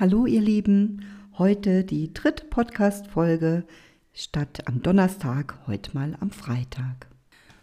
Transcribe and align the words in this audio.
Hallo 0.00 0.24
ihr 0.24 0.40
Lieben, 0.40 1.04
heute 1.36 1.84
die 1.84 2.14
dritte 2.14 2.46
Podcast-Folge 2.46 3.66
statt 4.14 4.66
am 4.66 4.80
Donnerstag, 4.80 5.58
heute 5.66 5.92
mal 5.92 6.16
am 6.20 6.30
Freitag. 6.30 7.06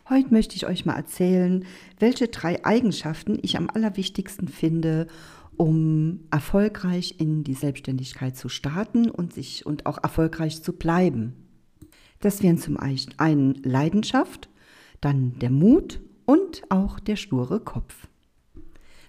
Heute 0.07 0.31
möchte 0.31 0.55
ich 0.55 0.67
euch 0.67 0.85
mal 0.85 0.97
erzählen, 0.97 1.65
welche 1.97 2.27
drei 2.27 2.63
Eigenschaften 2.63 3.39
ich 3.41 3.57
am 3.57 3.71
allerwichtigsten 3.71 4.49
finde, 4.49 5.07
um 5.55 6.27
erfolgreich 6.29 7.15
in 7.17 7.43
die 7.43 7.55
Selbstständigkeit 7.55 8.37
zu 8.37 8.49
starten 8.49 9.09
und 9.09 9.33
sich 9.33 9.65
und 9.65 9.87
auch 9.87 9.97
erfolgreich 10.03 10.61
zu 10.61 10.73
bleiben. 10.73 11.33
Das 12.19 12.43
wären 12.43 12.59
zum 12.59 12.77
einen 12.77 13.55
Leidenschaft, 13.63 14.47
dann 15.01 15.39
der 15.39 15.49
Mut 15.49 16.01
und 16.25 16.61
auch 16.69 16.99
der 16.99 17.15
sture 17.15 17.59
Kopf. 17.59 18.07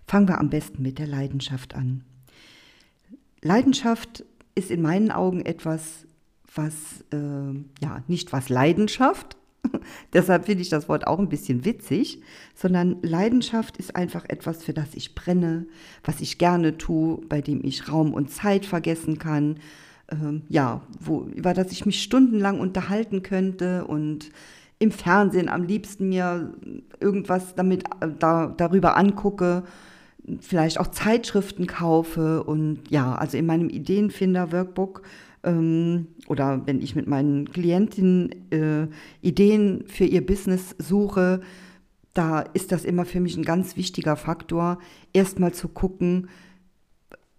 Fangen 0.07 0.29
wir 0.29 0.39
am 0.39 0.49
besten 0.49 0.81
mit 0.81 0.99
der 0.99 1.07
Leidenschaft 1.07 1.75
an. 1.75 2.05
Leidenschaft 3.43 4.25
ist 4.55 4.71
in 4.71 4.83
meinen 4.83 5.11
Augen 5.11 5.45
etwas, 5.45 6.07
was, 6.55 7.05
äh, 7.13 7.55
ja, 7.81 8.03
nicht 8.09 8.33
was 8.33 8.49
Leidenschaft, 8.49 9.37
deshalb 10.13 10.47
finde 10.47 10.63
ich 10.63 10.69
das 10.69 10.89
Wort 10.89 11.07
auch 11.07 11.19
ein 11.19 11.29
bisschen 11.29 11.65
witzig, 11.65 12.21
sondern 12.55 12.97
Leidenschaft 13.03 13.77
ist 13.77 13.97
einfach 13.97 14.25
etwas, 14.29 14.63
für 14.63 14.73
das 14.73 14.95
ich 14.95 15.15
brenne, 15.15 15.67
was 16.05 16.21
ich 16.21 16.39
gerne 16.39 16.79
tue, 16.79 17.21
bei 17.29 17.41
dem 17.41 17.65
ich 17.65 17.91
Raum 17.91 18.15
und 18.15 18.31
Zeit 18.31 18.67
vergessen 18.67 19.19
kann, 19.19 19.59
ähm, 20.11 20.43
ja, 20.49 20.83
wo, 21.01 21.23
über 21.23 21.55
das 21.55 21.73
ich 21.73 21.87
mich 21.87 22.03
stundenlang 22.03 22.61
unterhalten 22.61 23.23
könnte 23.23 23.87
und 23.87 24.31
im 24.79 24.93
Fernsehen 24.93 25.49
am 25.49 25.65
liebsten 25.65 26.09
mir 26.09 26.55
irgendwas 27.01 27.55
damit 27.55 27.85
äh, 28.01 28.09
da, 28.19 28.47
darüber 28.57 28.97
angucke 28.97 29.65
vielleicht 30.41 30.79
auch 30.79 30.89
Zeitschriften 30.89 31.67
kaufe 31.67 32.43
und 32.43 32.81
ja, 32.91 33.15
also 33.15 33.37
in 33.37 33.47
meinem 33.47 33.69
Ideenfinder-Workbook 33.69 35.03
ähm, 35.45 36.09
oder 36.27 36.67
wenn 36.67 36.81
ich 36.81 36.95
mit 36.95 37.07
meinen 37.07 37.51
Klientinnen 37.51 38.53
äh, 38.53 38.89
Ideen 39.21 39.85
für 39.87 40.05
ihr 40.05 40.25
Business 40.25 40.75
suche, 40.79 41.41
da 42.15 42.41
ist 42.41 42.73
das 42.73 42.85
immer 42.85 43.05
für 43.05 43.21
mich 43.21 43.37
ein 43.37 43.45
ganz 43.45 43.77
wichtiger 43.77 44.17
Faktor, 44.17 44.79
erstmal 45.13 45.53
zu 45.53 45.69
gucken, 45.69 46.29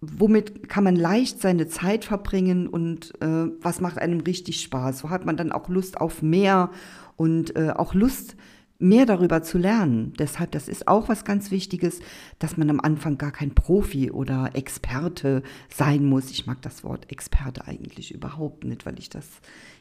womit 0.01 0.69
kann 0.69 0.85
man 0.85 0.95
leicht 0.95 1.41
seine 1.41 1.67
Zeit 1.67 2.05
verbringen 2.05 2.67
und 2.67 3.13
äh, 3.21 3.47
was 3.61 3.81
macht 3.81 3.97
einem 3.97 4.21
richtig 4.21 4.61
Spaß. 4.61 4.99
So 4.99 5.09
hat 5.09 5.25
man 5.25 5.35
dann 5.35 5.51
auch 5.51 5.67
Lust 5.67 5.99
auf 5.99 6.21
mehr 6.21 6.71
und 7.17 7.55
äh, 7.57 7.71
auch 7.75 7.93
Lust, 7.93 8.37
mehr 8.79 9.05
darüber 9.05 9.43
zu 9.43 9.57
lernen. 9.57 10.13
Deshalb, 10.17 10.51
das 10.51 10.69
ist 10.69 10.87
auch 10.87 11.09
was 11.09 11.25
ganz 11.25 11.51
Wichtiges, 11.51 11.99
dass 12.39 12.55
man 12.55 12.69
am 12.69 12.79
Anfang 12.79 13.17
gar 13.17 13.31
kein 13.31 13.53
Profi 13.53 14.09
oder 14.09 14.51
Experte 14.53 15.43
sein 15.69 16.05
muss. 16.05 16.31
Ich 16.31 16.47
mag 16.47 16.61
das 16.61 16.85
Wort 16.85 17.11
Experte 17.11 17.67
eigentlich 17.67 18.13
überhaupt 18.13 18.63
nicht, 18.63 18.85
weil 18.85 18.97
ich 18.97 19.09
das, 19.09 19.27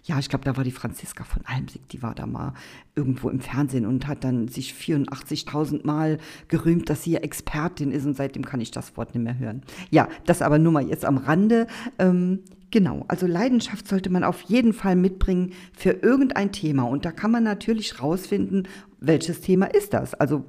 ja, 0.03 0.19
ich 0.19 0.29
glaube, 0.29 0.45
da 0.45 0.57
war 0.57 0.65
die 0.65 0.73
Franziska 0.73 1.23
von 1.23 1.47
Almsig, 1.47 1.89
die 1.91 2.03
war 2.03 2.17
da 2.17 2.27
mal 2.27 2.55
irgendwo 2.97 3.31
im 3.31 3.39
Fernsehen 3.39 3.87
und 3.87 4.09
hat 4.09 4.25
dann 4.25 4.49
sich 4.49 4.75
84.000 4.75 5.87
Mal 5.87 6.19
gerühmt, 6.49 6.91
dass 6.91 7.05
sie 7.05 7.13
ja 7.13 7.21
Expertin 7.21 7.93
ist 7.93 8.05
und 8.05 8.17
seitdem 8.17 8.45
kann 8.45 8.61
ich 8.61 8.73
das 8.73 8.97
Wort 8.97 9.15
nicht 9.15 9.23
mehr 9.23 9.39
hören. 9.39 9.63
Ja, 9.91 10.09
das 10.27 10.43
aber 10.43 10.59
nur 10.59 10.73
mal 10.73 10.89
jetzt 10.89 11.05
am 11.05 11.19
Rande. 11.19 11.69
Ähm, 12.01 12.41
Genau, 12.71 13.07
also 13.09 13.27
Leidenschaft 13.27 13.89
sollte 13.89 14.11
man 14.11 14.25
auf 14.25 14.43
jeden 14.43 14.75
Fall 14.75 14.95
mitbringen 14.95 15.53
für 15.73 15.91
irgendein 15.91 16.53
Thema. 16.53 16.83
Und 16.83 17.05
da 17.05 17.13
kann 17.13 17.31
man 17.31 17.43
natürlich 17.43 18.03
rausfinden, 18.03 18.69
welches 19.01 19.41
Thema 19.41 19.67
ist 19.67 19.95
das. 19.95 20.15
Also 20.15 20.45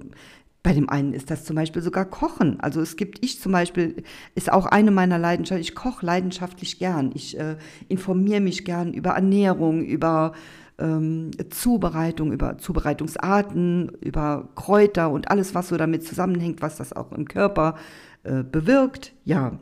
bei 0.62 0.74
dem 0.74 0.90
einen 0.90 1.14
ist 1.14 1.32
das 1.32 1.46
zum 1.46 1.56
Beispiel 1.56 1.82
sogar 1.82 2.04
Kochen. 2.06 2.60
Also 2.60 2.82
es 2.82 2.98
gibt, 2.98 3.24
ich 3.24 3.40
zum 3.40 3.54
Beispiel, 3.54 4.04
ist 4.36 4.52
auch 4.52 4.66
eine 4.66 4.92
meiner 4.92 5.18
Leidenschaften. 5.18 5.62
Ich 5.62 5.76
koche 5.76 6.06
leidenschaftlich 6.06 6.80
gern. 6.80 7.12
Ich 7.14 7.40
äh, 7.40 7.56
informiere 7.88 8.42
mich 8.42 8.66
gern 8.66 8.94
über 8.94 9.12
Ernährung, 9.12 9.82
über 9.82 10.34
ähm, 10.78 11.32
Zubereitung, 11.50 12.34
über 12.34 12.58
Zubereitungsarten, 12.58 13.94
über 14.02 14.50
Kräuter 14.56 15.10
und 15.12 15.32
alles, 15.32 15.56
was 15.56 15.70
so 15.70 15.78
damit 15.78 16.06
zusammenhängt, 16.06 16.62
was 16.62 16.76
das 16.76 16.92
auch 16.92 17.14
im 17.14 17.26
Körper 17.26 17.76
äh, 18.24 18.44
bewirkt. 18.44 19.14
Ja. 19.24 19.58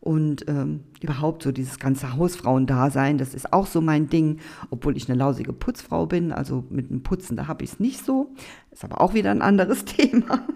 Und 0.00 0.46
ähm, 0.48 0.80
überhaupt 1.02 1.42
so 1.42 1.52
dieses 1.52 1.78
ganze 1.78 2.16
Hausfrauendasein, 2.16 3.18
das 3.18 3.34
ist 3.34 3.52
auch 3.52 3.66
so 3.66 3.82
mein 3.82 4.08
Ding, 4.08 4.38
obwohl 4.70 4.96
ich 4.96 5.08
eine 5.08 5.18
lausige 5.18 5.52
Putzfrau 5.52 6.06
bin. 6.06 6.32
Also 6.32 6.64
mit 6.70 6.88
dem 6.88 7.02
Putzen, 7.02 7.36
da 7.36 7.48
habe 7.48 7.64
ich 7.64 7.72
es 7.72 7.80
nicht 7.80 8.04
so. 8.04 8.32
Ist 8.70 8.84
aber 8.84 9.00
auch 9.02 9.12
wieder 9.12 9.30
ein 9.30 9.42
anderes 9.42 9.84
Thema. 9.84 10.46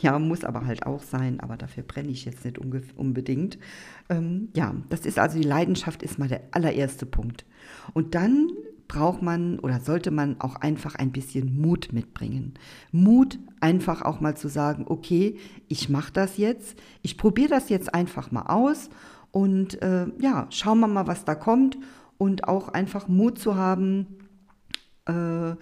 ja, 0.00 0.18
muss 0.18 0.42
aber 0.42 0.66
halt 0.66 0.84
auch 0.84 1.02
sein, 1.02 1.38
aber 1.38 1.56
dafür 1.56 1.84
brenne 1.84 2.08
ich 2.08 2.24
jetzt 2.24 2.44
nicht 2.44 2.58
unbedingt. 2.58 3.58
Ähm, 4.08 4.48
ja, 4.56 4.74
das 4.88 5.00
ist 5.06 5.18
also 5.18 5.38
die 5.38 5.46
Leidenschaft, 5.46 6.02
ist 6.02 6.18
mal 6.18 6.28
der 6.28 6.42
allererste 6.50 7.06
Punkt. 7.06 7.44
Und 7.94 8.16
dann 8.16 8.48
braucht 8.88 9.22
man 9.22 9.58
oder 9.58 9.80
sollte 9.80 10.10
man 10.10 10.40
auch 10.40 10.56
einfach 10.56 10.94
ein 10.94 11.12
bisschen 11.12 11.60
Mut 11.60 11.90
mitbringen. 11.92 12.54
Mut, 12.90 13.38
einfach 13.60 14.02
auch 14.02 14.20
mal 14.20 14.36
zu 14.36 14.48
sagen, 14.48 14.86
okay, 14.88 15.38
ich 15.68 15.90
mache 15.90 16.12
das 16.12 16.38
jetzt, 16.38 16.78
ich 17.02 17.18
probiere 17.18 17.50
das 17.50 17.68
jetzt 17.68 17.94
einfach 17.94 18.30
mal 18.30 18.46
aus 18.46 18.88
und 19.30 19.80
äh, 19.82 20.06
ja, 20.18 20.46
schauen 20.50 20.80
wir 20.80 20.88
mal, 20.88 21.06
was 21.06 21.24
da 21.24 21.34
kommt 21.34 21.78
und 22.16 22.48
auch 22.48 22.68
einfach 22.68 23.08
Mut 23.08 23.38
zu 23.38 23.56
haben, 23.56 24.06
äh, 25.04 25.54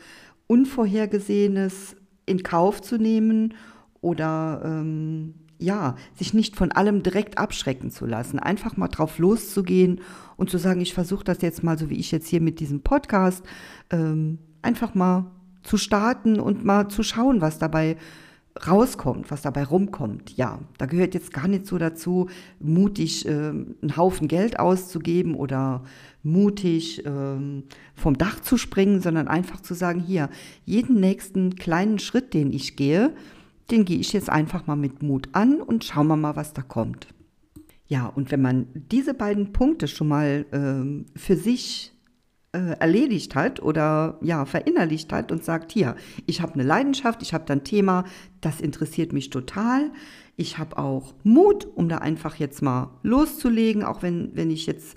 Unvorhergesehenes 0.47 1.97
in 2.27 2.45
Kauf 2.45 2.81
zu 2.81 2.97
nehmen 2.97 3.55
oder 4.01 4.63
ähm, 4.65 5.35
ja, 5.59 5.97
sich 6.15 6.35
nicht 6.35 6.55
von 6.55 6.71
allem 6.71 7.03
direkt 7.03 7.39
abschrecken 7.39 7.91
zu 7.91 8.07
lassen, 8.07 8.39
einfach 8.39 8.77
mal 8.77 8.89
drauf 8.89 9.19
loszugehen 9.19 10.01
und 10.37 10.51
zu 10.51 10.59
sagen, 10.59 10.81
ich 10.81 10.95
versuche 10.95 11.25
das 11.25 11.43
jetzt 11.43 11.63
mal, 11.63 11.79
so 11.79 11.91
wie 11.91 11.99
ich 11.99 12.11
jetzt 12.11 12.29
hier 12.29 12.41
mit 12.41 12.61
diesem 12.61 12.81
Podcast, 12.81 13.45
ähm, 13.91 14.39
einfach 14.63 14.95
mal 14.95 15.31
zu 15.63 15.77
starten 15.77 16.39
und 16.39 16.65
mal 16.65 16.89
zu 16.89 17.03
schauen, 17.03 17.41
was 17.41 17.59
dabei 17.59 17.97
rauskommt, 18.67 19.31
was 19.31 19.43
dabei 19.43 19.65
rumkommt. 19.65 20.37
Ja, 20.37 20.61
da 20.79 20.87
gehört 20.87 21.15
jetzt 21.15 21.33
gar 21.33 21.49
nicht 21.49 21.67
so 21.67 21.79
dazu, 21.79 22.29
mutig 22.59 23.27
äh, 23.27 23.31
einen 23.31 23.97
Haufen 23.97 24.29
Geld 24.29 24.59
auszugeben 24.59 25.35
oder 25.35 25.85
mutig 26.23 27.05
äh, 27.05 27.63
vom 27.95 28.19
Dach 28.19 28.41
zu 28.41 28.57
springen, 28.57 29.01
sondern 29.01 29.29
einfach 29.29 29.61
zu 29.61 29.75
sagen, 29.75 30.01
hier, 30.01 30.31
jeden 30.65 31.01
nächsten 31.01 31.57
kleinen 31.57 31.99
Schritt, 31.99 32.35
den 32.35 32.53
ich 32.53 32.77
gehe, 32.77 33.13
den 33.71 33.85
gehe 33.85 33.99
ich 33.99 34.13
jetzt 34.13 34.31
einfach 34.31 34.67
mal 34.67 34.77
mit 34.77 35.03
Mut 35.03 35.29
an 35.33 35.61
und 35.61 35.85
schauen 35.85 36.07
wir 36.07 36.17
mal, 36.17 36.37
was 36.37 36.53
da 36.53 36.63
kommt. 36.63 37.09
Ja, 37.89 38.07
und 38.07 38.31
wenn 38.31 38.43
man 38.43 38.67
diese 38.91 39.15
beiden 39.15 39.53
Punkte 39.53 39.87
schon 39.87 40.09
mal 40.09 40.45
äh, 40.51 41.19
für 41.19 41.37
sich 41.37 41.93
äh, 42.53 42.79
erledigt 42.81 43.35
hat 43.35 43.63
oder 43.63 44.19
ja, 44.23 44.45
verinnerlicht 44.45 45.13
hat 45.13 45.31
und 45.31 45.45
sagt, 45.45 45.73
hier, 45.73 45.95
ich 46.27 46.41
habe 46.41 46.55
eine 46.55 46.65
Leidenschaft, 46.65 47.23
ich 47.23 47.35
habe 47.35 47.45
da 47.47 47.53
ein 47.53 47.65
Thema, 47.65 48.05
das 48.41 48.61
interessiert 48.61 49.13
mich 49.13 49.31
total. 49.31 49.91
Ich 50.37 50.59
habe 50.59 50.79
auch 50.79 51.15
Mut, 51.23 51.67
um 51.75 51.89
da 51.89 51.99
einfach 51.99 52.37
jetzt 52.37 52.63
mal 52.63 52.91
loszulegen, 53.03 53.85
auch 53.85 54.03
wenn, 54.03 54.35
wenn 54.35 54.51
ich 54.51 54.67
jetzt, 54.67 54.97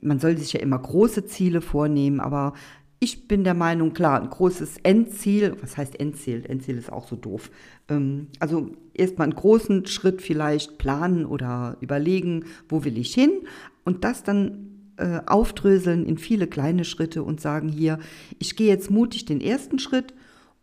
man 0.00 0.20
soll 0.20 0.36
sich 0.36 0.52
ja 0.52 0.60
immer 0.60 0.78
große 0.78 1.26
Ziele 1.26 1.60
vornehmen, 1.60 2.20
aber 2.20 2.52
ich 3.00 3.28
bin 3.28 3.44
der 3.44 3.54
Meinung, 3.54 3.92
klar, 3.92 4.20
ein 4.20 4.30
großes 4.30 4.78
Endziel, 4.82 5.56
was 5.60 5.76
heißt 5.76 5.98
Endziel? 6.00 6.44
Endziel 6.46 6.78
ist 6.78 6.92
auch 6.92 7.06
so 7.06 7.16
doof. 7.16 7.50
Ähm, 7.88 8.28
also 8.40 8.72
erstmal 8.94 9.26
einen 9.26 9.36
großen 9.36 9.86
Schritt 9.86 10.20
vielleicht 10.20 10.78
planen 10.78 11.24
oder 11.24 11.76
überlegen, 11.80 12.46
wo 12.68 12.84
will 12.84 12.98
ich 12.98 13.14
hin 13.14 13.30
und 13.84 14.04
das 14.04 14.24
dann 14.24 14.92
äh, 14.96 15.20
aufdröseln 15.26 16.06
in 16.06 16.18
viele 16.18 16.48
kleine 16.48 16.84
Schritte 16.84 17.22
und 17.22 17.40
sagen 17.40 17.68
hier, 17.68 18.00
ich 18.38 18.56
gehe 18.56 18.68
jetzt 18.68 18.90
mutig 18.90 19.24
den 19.24 19.40
ersten 19.40 19.78
Schritt 19.78 20.12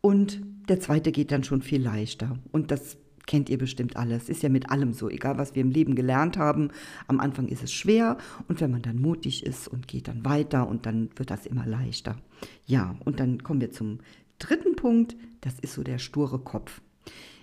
und 0.01 0.41
der 0.67 0.79
zweite 0.79 1.11
geht 1.11 1.31
dann 1.31 1.43
schon 1.43 1.61
viel 1.61 1.81
leichter. 1.81 2.37
Und 2.51 2.71
das 2.71 2.97
kennt 3.25 3.49
ihr 3.49 3.57
bestimmt 3.57 3.95
alles. 3.95 4.29
Ist 4.29 4.43
ja 4.43 4.49
mit 4.49 4.69
allem 4.69 4.93
so, 4.93 5.09
egal 5.09 5.37
was 5.37 5.55
wir 5.55 5.61
im 5.61 5.71
Leben 5.71 5.95
gelernt 5.95 6.37
haben. 6.37 6.69
Am 7.07 7.19
Anfang 7.19 7.47
ist 7.47 7.63
es 7.63 7.73
schwer 7.73 8.17
und 8.47 8.61
wenn 8.61 8.71
man 8.71 8.81
dann 8.81 9.01
mutig 9.01 9.45
ist 9.45 9.67
und 9.67 9.87
geht 9.87 10.07
dann 10.07 10.25
weiter 10.25 10.67
und 10.67 10.85
dann 10.85 11.09
wird 11.15 11.31
das 11.31 11.45
immer 11.45 11.65
leichter. 11.65 12.17
Ja, 12.65 12.95
und 13.05 13.19
dann 13.19 13.43
kommen 13.43 13.61
wir 13.61 13.71
zum 13.71 13.99
dritten 14.39 14.75
Punkt. 14.75 15.15
Das 15.41 15.59
ist 15.59 15.73
so 15.73 15.83
der 15.83 15.99
sture 15.99 16.39
Kopf. 16.39 16.81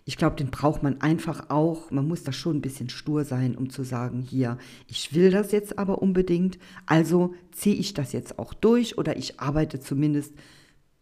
Ich 0.05 0.17
glaube, 0.17 0.37
den 0.37 0.51
braucht 0.51 0.83
man 0.83 1.01
einfach 1.01 1.49
auch. 1.51 1.91
Man 1.93 2.09
muss 2.09 2.25
da 2.25 2.33
schon 2.33 2.57
ein 2.57 2.63
bisschen 2.63 2.89
stur 2.89 3.25
sein, 3.25 3.57
um 3.57 3.71
zu 3.71 3.85
sagen, 3.85 4.21
hier, 4.21 4.59
ich 4.89 5.15
will 5.15 5.31
das 5.31 5.53
jetzt 5.53 5.79
aber 5.79 6.03
unbedingt. 6.03 6.59
Also 6.87 7.35
ziehe 7.53 7.77
ich 7.77 7.95
das 7.95 8.13
jetzt 8.13 8.39
auch 8.39 8.53
durch 8.53 8.99
oder 8.99 9.17
ich 9.17 9.39
arbeite 9.39 9.79
zumindest 9.79 10.35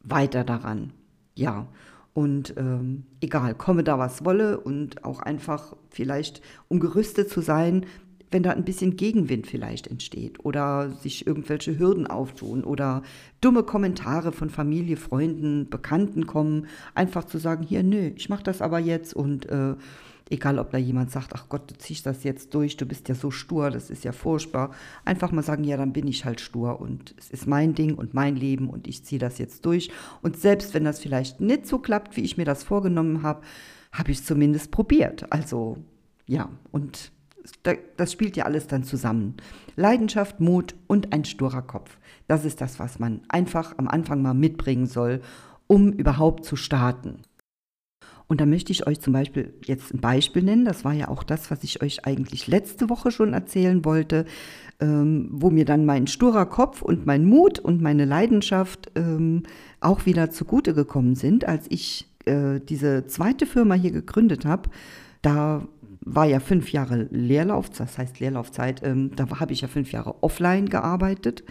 weiter 0.01 0.45
daran. 0.45 0.93
Ja, 1.35 1.69
und 2.13 2.55
ähm, 2.57 3.05
egal, 3.21 3.55
komme 3.55 3.85
da 3.85 3.99
was 3.99 4.25
wolle 4.25 4.61
und 4.61 5.05
auch 5.05 5.21
einfach 5.21 5.77
vielleicht, 5.91 6.43
um 6.69 6.81
gerüstet 6.81 7.31
zu 7.31 7.41
sein, 7.41 7.87
wenn 8.31 8.43
da 8.43 8.51
ein 8.51 8.65
bisschen 8.65 8.97
Gegenwind 8.97 9.47
vielleicht 9.47 9.89
entsteht 9.89 10.45
oder 10.45 10.91
sich 10.91 11.27
irgendwelche 11.27 11.79
Hürden 11.79 12.07
auftun 12.07 12.63
oder 12.63 13.03
dumme 13.41 13.63
Kommentare 13.63 14.33
von 14.33 14.51
Familie, 14.51 14.97
Freunden, 14.97 15.69
Bekannten 15.69 16.27
kommen, 16.27 16.67
einfach 16.95 17.25
zu 17.25 17.39
sagen, 17.39 17.65
hier, 17.65 17.83
nö, 17.83 18.13
ich 18.15 18.29
mache 18.29 18.45
das 18.45 18.63
aber 18.63 18.79
jetzt 18.79 19.15
und 19.15 19.47
äh, 19.47 19.75
Egal, 20.31 20.61
ob 20.61 20.71
da 20.71 20.79
jemand 20.79 21.11
sagt, 21.11 21.33
ach 21.35 21.49
Gott, 21.49 21.71
du 21.71 21.77
ziehst 21.77 22.07
das 22.07 22.23
jetzt 22.23 22.55
durch, 22.55 22.77
du 22.77 22.87
bist 22.87 23.09
ja 23.09 23.17
so 23.17 23.33
stur, 23.33 23.71
das 23.71 23.91
ist 23.91 24.05
ja 24.05 24.13
furchtbar. 24.13 24.71
Einfach 25.05 25.33
mal 25.33 25.43
sagen, 25.43 25.65
ja, 25.65 25.77
dann 25.77 25.93
bin 25.93 26.07
ich 26.07 26.25
halt 26.25 26.41
stur 26.41 26.81
und 26.81 27.15
es 27.19 27.31
ist 27.31 27.49
mein 27.49 27.75
Ding 27.75 27.97
und 27.97 28.15
mein 28.15 28.37
Leben 28.37 28.71
und 28.71 28.87
ich 28.87 29.05
ziehe 29.05 29.19
das 29.19 29.39
jetzt 29.39 29.67
durch. 29.67 29.91
Und 30.23 30.37
selbst 30.39 30.73
wenn 30.73 30.85
das 30.85 31.01
vielleicht 31.01 31.41
nicht 31.41 31.67
so 31.67 31.81
klappt, 31.81 32.17
wie 32.17 32.23
ich 32.23 32.37
mir 32.37 32.45
das 32.45 32.63
vorgenommen 32.63 33.23
habe, 33.25 33.43
habe 33.93 34.13
ich 34.13 34.19
es 34.19 34.25
zumindest 34.25 34.71
probiert. 34.71 35.33
Also 35.33 35.79
ja, 36.27 36.49
und 36.71 37.11
das 37.97 38.13
spielt 38.13 38.37
ja 38.37 38.45
alles 38.45 38.69
dann 38.69 38.85
zusammen. 38.85 39.35
Leidenschaft, 39.75 40.39
Mut 40.39 40.77
und 40.87 41.13
ein 41.13 41.25
sturer 41.25 41.63
Kopf. 41.63 41.99
Das 42.29 42.45
ist 42.45 42.61
das, 42.61 42.79
was 42.79 43.01
man 43.01 43.23
einfach 43.29 43.77
am 43.79 43.89
Anfang 43.89 44.23
mal 44.23 44.35
mitbringen 44.35 44.87
soll, 44.87 45.23
um 45.67 45.93
überhaupt 45.93 46.45
zu 46.45 46.55
starten. 46.55 47.23
Und 48.31 48.41
da 48.41 48.47
möchte 48.47 48.71
ich 48.71 48.87
euch 48.87 49.01
zum 49.01 49.13
Beispiel 49.13 49.53
jetzt 49.65 49.93
ein 49.93 50.01
Beispiel 50.01 50.45
nennen. 50.45 50.65
Das 50.65 50.85
war 50.85 50.93
ja 50.93 51.09
auch 51.09 51.25
das, 51.25 51.51
was 51.51 51.65
ich 51.65 51.83
euch 51.83 52.07
eigentlich 52.07 52.47
letzte 52.47 52.89
Woche 52.89 53.11
schon 53.11 53.33
erzählen 53.33 53.85
wollte, 53.85 54.25
ähm, 54.79 55.31
wo 55.33 55.51
mir 55.51 55.65
dann 55.65 55.85
mein 55.85 56.07
sturer 56.07 56.47
Kopf 56.47 56.81
und 56.81 57.07
mein 57.07 57.25
Mut 57.25 57.59
und 57.59 57.83
meine 57.83 58.05
Leidenschaft 58.05 58.93
ähm, 58.95 59.43
auch 59.81 60.07
wieder 60.07 60.31
zugute 60.31 60.75
gekommen 60.75 61.17
sind, 61.17 61.45
als 61.45 61.67
ich 61.71 62.07
äh, 62.25 62.61
diese 62.61 63.05
zweite 63.09 63.47
Firma 63.47 63.75
hier 63.75 63.91
gegründet 63.91 64.45
habe. 64.45 64.71
Da 65.23 65.67
war 66.01 66.27
ja 66.27 66.39
fünf 66.39 66.71
Jahre 66.71 67.09
Leerlauf, 67.11 67.69
das 67.71 67.99
heißt 67.99 68.21
Leerlaufzeit, 68.21 68.81
ähm, 68.85 69.11
da 69.17 69.29
habe 69.41 69.53
ich 69.53 69.63
ja 69.63 69.67
fünf 69.67 69.91
Jahre 69.91 70.23
offline 70.23 70.69
gearbeitet 70.69 71.43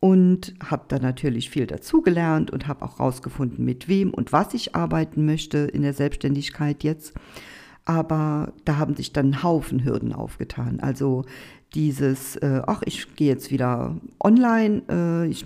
und 0.00 0.54
habe 0.64 0.84
da 0.88 0.98
natürlich 0.98 1.50
viel 1.50 1.66
dazugelernt 1.66 2.50
und 2.50 2.68
habe 2.68 2.84
auch 2.84 3.00
rausgefunden, 3.00 3.64
mit 3.64 3.88
wem 3.88 4.14
und 4.14 4.32
was 4.32 4.54
ich 4.54 4.74
arbeiten 4.76 5.24
möchte 5.24 5.58
in 5.58 5.82
der 5.82 5.94
Selbstständigkeit 5.94 6.84
jetzt. 6.84 7.14
Aber 7.84 8.52
da 8.64 8.76
haben 8.76 8.94
sich 8.94 9.12
dann 9.12 9.42
Haufen 9.42 9.84
Hürden 9.84 10.12
aufgetan. 10.12 10.78
Also 10.80 11.24
dieses, 11.74 12.36
äh, 12.36 12.62
ach, 12.66 12.82
ich 12.84 13.16
gehe 13.16 13.28
jetzt 13.28 13.50
wieder 13.50 13.96
online, 14.22 14.82
äh, 14.90 15.26
ich 15.26 15.44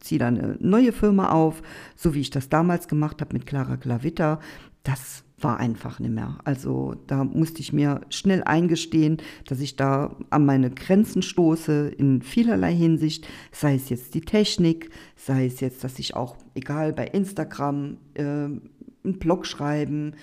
ziehe 0.00 0.18
da 0.18 0.28
eine 0.28 0.56
neue 0.60 0.92
Firma 0.92 1.30
auf, 1.30 1.62
so 1.96 2.14
wie 2.14 2.20
ich 2.20 2.30
das 2.30 2.48
damals 2.48 2.88
gemacht 2.88 3.20
habe 3.20 3.34
mit 3.34 3.46
Clara 3.46 3.76
Klavitter, 3.76 4.38
das 4.82 5.24
war 5.40 5.58
einfach 5.58 6.00
nicht 6.00 6.12
mehr. 6.12 6.38
Also 6.44 6.94
da 7.06 7.24
musste 7.24 7.60
ich 7.60 7.72
mir 7.72 8.00
schnell 8.10 8.42
eingestehen, 8.44 9.18
dass 9.46 9.60
ich 9.60 9.76
da 9.76 10.16
an 10.30 10.44
meine 10.44 10.70
Grenzen 10.70 11.22
stoße 11.22 11.88
in 11.96 12.22
vielerlei 12.22 12.74
Hinsicht, 12.74 13.26
sei 13.52 13.74
es 13.74 13.88
jetzt 13.88 14.14
die 14.14 14.22
Technik, 14.22 14.90
sei 15.16 15.46
es 15.46 15.60
jetzt, 15.60 15.84
dass 15.84 15.98
ich 15.98 16.16
auch, 16.16 16.36
egal 16.54 16.92
bei 16.92 17.06
Instagram, 17.06 17.98
äh, 18.14 18.22
einen 18.22 19.18
Blog 19.18 19.46
schreiben, 19.46 20.14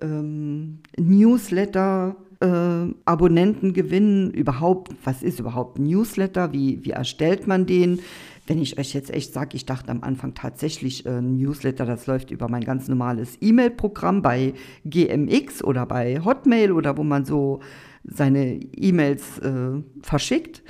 ähm, 0.00 0.78
Newsletter, 0.98 2.16
äh, 2.40 2.94
Abonnenten 3.04 3.72
gewinnen, 3.72 4.30
überhaupt, 4.30 4.94
was 5.04 5.22
ist 5.22 5.40
überhaupt 5.40 5.78
ein 5.78 5.84
Newsletter, 5.84 6.52
wie, 6.52 6.84
wie 6.84 6.90
erstellt 6.90 7.46
man 7.46 7.66
den, 7.66 8.00
wenn 8.46 8.60
ich 8.60 8.78
euch 8.78 8.94
jetzt 8.94 9.10
echt 9.10 9.32
sage, 9.32 9.56
ich 9.56 9.66
dachte 9.66 9.90
am 9.90 10.02
Anfang 10.02 10.34
tatsächlich, 10.34 11.06
äh, 11.06 11.20
Newsletter, 11.20 11.84
das 11.86 12.06
läuft 12.06 12.30
über 12.30 12.48
mein 12.48 12.64
ganz 12.64 12.88
normales 12.88 13.38
E-Mail-Programm 13.40 14.22
bei 14.22 14.54
GMX 14.84 15.62
oder 15.62 15.86
bei 15.86 16.20
Hotmail 16.24 16.72
oder 16.72 16.96
wo 16.96 17.04
man 17.04 17.24
so 17.24 17.60
seine 18.04 18.54
E-Mails 18.54 19.38
äh, 19.38 19.82
verschickt. 20.02 20.62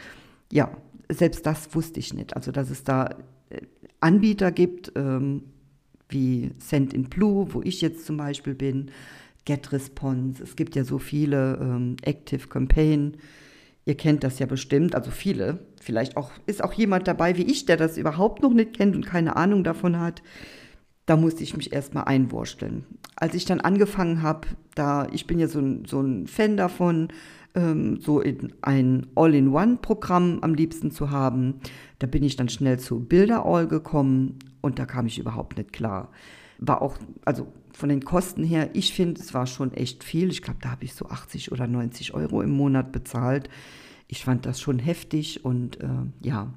Ja, 0.53 0.71
selbst 1.09 1.47
das 1.47 1.75
wusste 1.75 2.01
ich 2.01 2.13
nicht. 2.13 2.37
Also, 2.37 2.53
dass 2.53 2.71
es 2.71 2.85
da 2.85 3.17
äh, 3.51 3.63
Anbieter 4.01 4.53
gibt, 4.53 4.93
ähm, 4.97 5.43
wie 6.09 6.51
Send 6.59 6.93
in 6.93 7.05
Blue, 7.05 7.49
wo 7.53 7.63
ich 7.63 7.81
jetzt 7.81 8.05
zum 8.05 8.17
Beispiel 8.17 8.55
bin, 8.55 8.91
GetResponse. 9.45 10.43
Es 10.43 10.57
gibt 10.57 10.77
ja 10.77 10.85
so 10.85 10.99
viele, 10.99 11.59
ähm, 11.61 11.97
Active 12.03 12.49
Campaign. 12.49 13.17
Ihr 13.91 13.97
kennt 13.97 14.23
das 14.23 14.39
ja 14.39 14.47
bestimmt, 14.47 14.95
also 14.95 15.11
viele. 15.11 15.67
Vielleicht 15.81 16.17
auch, 16.17 16.31
ist 16.47 16.63
auch 16.63 16.73
jemand 16.75 17.09
dabei 17.09 17.37
wie 17.37 17.43
ich, 17.43 17.67
der 17.67 17.77
das 17.77 17.99
überhaupt 17.99 18.41
noch 18.41 18.53
nicht 18.53 18.75
kennt 18.75 18.95
und 18.95 19.05
keine 19.05 19.35
Ahnung 19.35 19.65
davon 19.65 19.99
hat. 19.99 20.23
Da 21.07 21.17
musste 21.17 21.43
ich 21.43 21.57
mich 21.57 21.73
erstmal 21.73 22.05
einwursteln. 22.05 22.85
Als 23.17 23.35
ich 23.35 23.47
dann 23.47 23.61
angefangen 23.61 24.23
habe, 24.23 24.47
da, 24.77 25.09
ich 25.11 25.27
bin 25.27 25.41
ja 25.41 25.49
so 25.49 25.59
ein, 25.59 25.87
so 25.87 26.01
ein 26.01 26.29
Fan 26.29 26.57
davon, 26.57 27.09
ähm, 27.57 27.99
so 28.01 28.21
in 28.21 28.53
ein 28.63 29.09
All-in-One-Programm 29.17 30.39
am 30.41 30.55
liebsten 30.55 30.93
zu 30.93 31.11
haben, 31.11 31.55
da 31.99 32.07
bin 32.07 32.23
ich 32.23 32.37
dann 32.37 32.49
schnell 32.49 32.79
zu 32.79 33.01
Bilderall 33.01 33.67
gekommen 33.67 34.39
und 34.61 34.79
da 34.79 34.87
kam 34.87 35.07
ich 35.07 35.19
überhaupt 35.19 35.59
nicht 35.59 35.73
klar. 35.73 36.13
War 36.63 36.83
auch, 36.83 36.97
also 37.25 37.49
von 37.73 37.89
den 37.89 38.05
Kosten 38.05 38.45
her, 38.45 38.71
ich 38.75 38.93
finde, 38.93 39.21
es 39.21 39.33
war 39.33 39.47
schon 39.47 39.73
echt 39.73 40.05
viel. 40.05 40.31
Ich 40.31 40.43
glaube, 40.43 40.61
da 40.63 40.71
habe 40.71 40.85
ich 40.85 40.95
so 40.95 41.07
80 41.07 41.53
oder 41.53 41.67
90 41.67 42.15
Euro 42.15 42.43
im 42.43 42.51
Monat 42.51 42.93
bezahlt. 42.93 43.49
Ich 44.09 44.25
fand 44.25 44.45
das 44.45 44.61
schon 44.61 44.79
heftig 44.79 45.45
und 45.45 45.81
äh, 45.81 45.89
ja, 46.21 46.53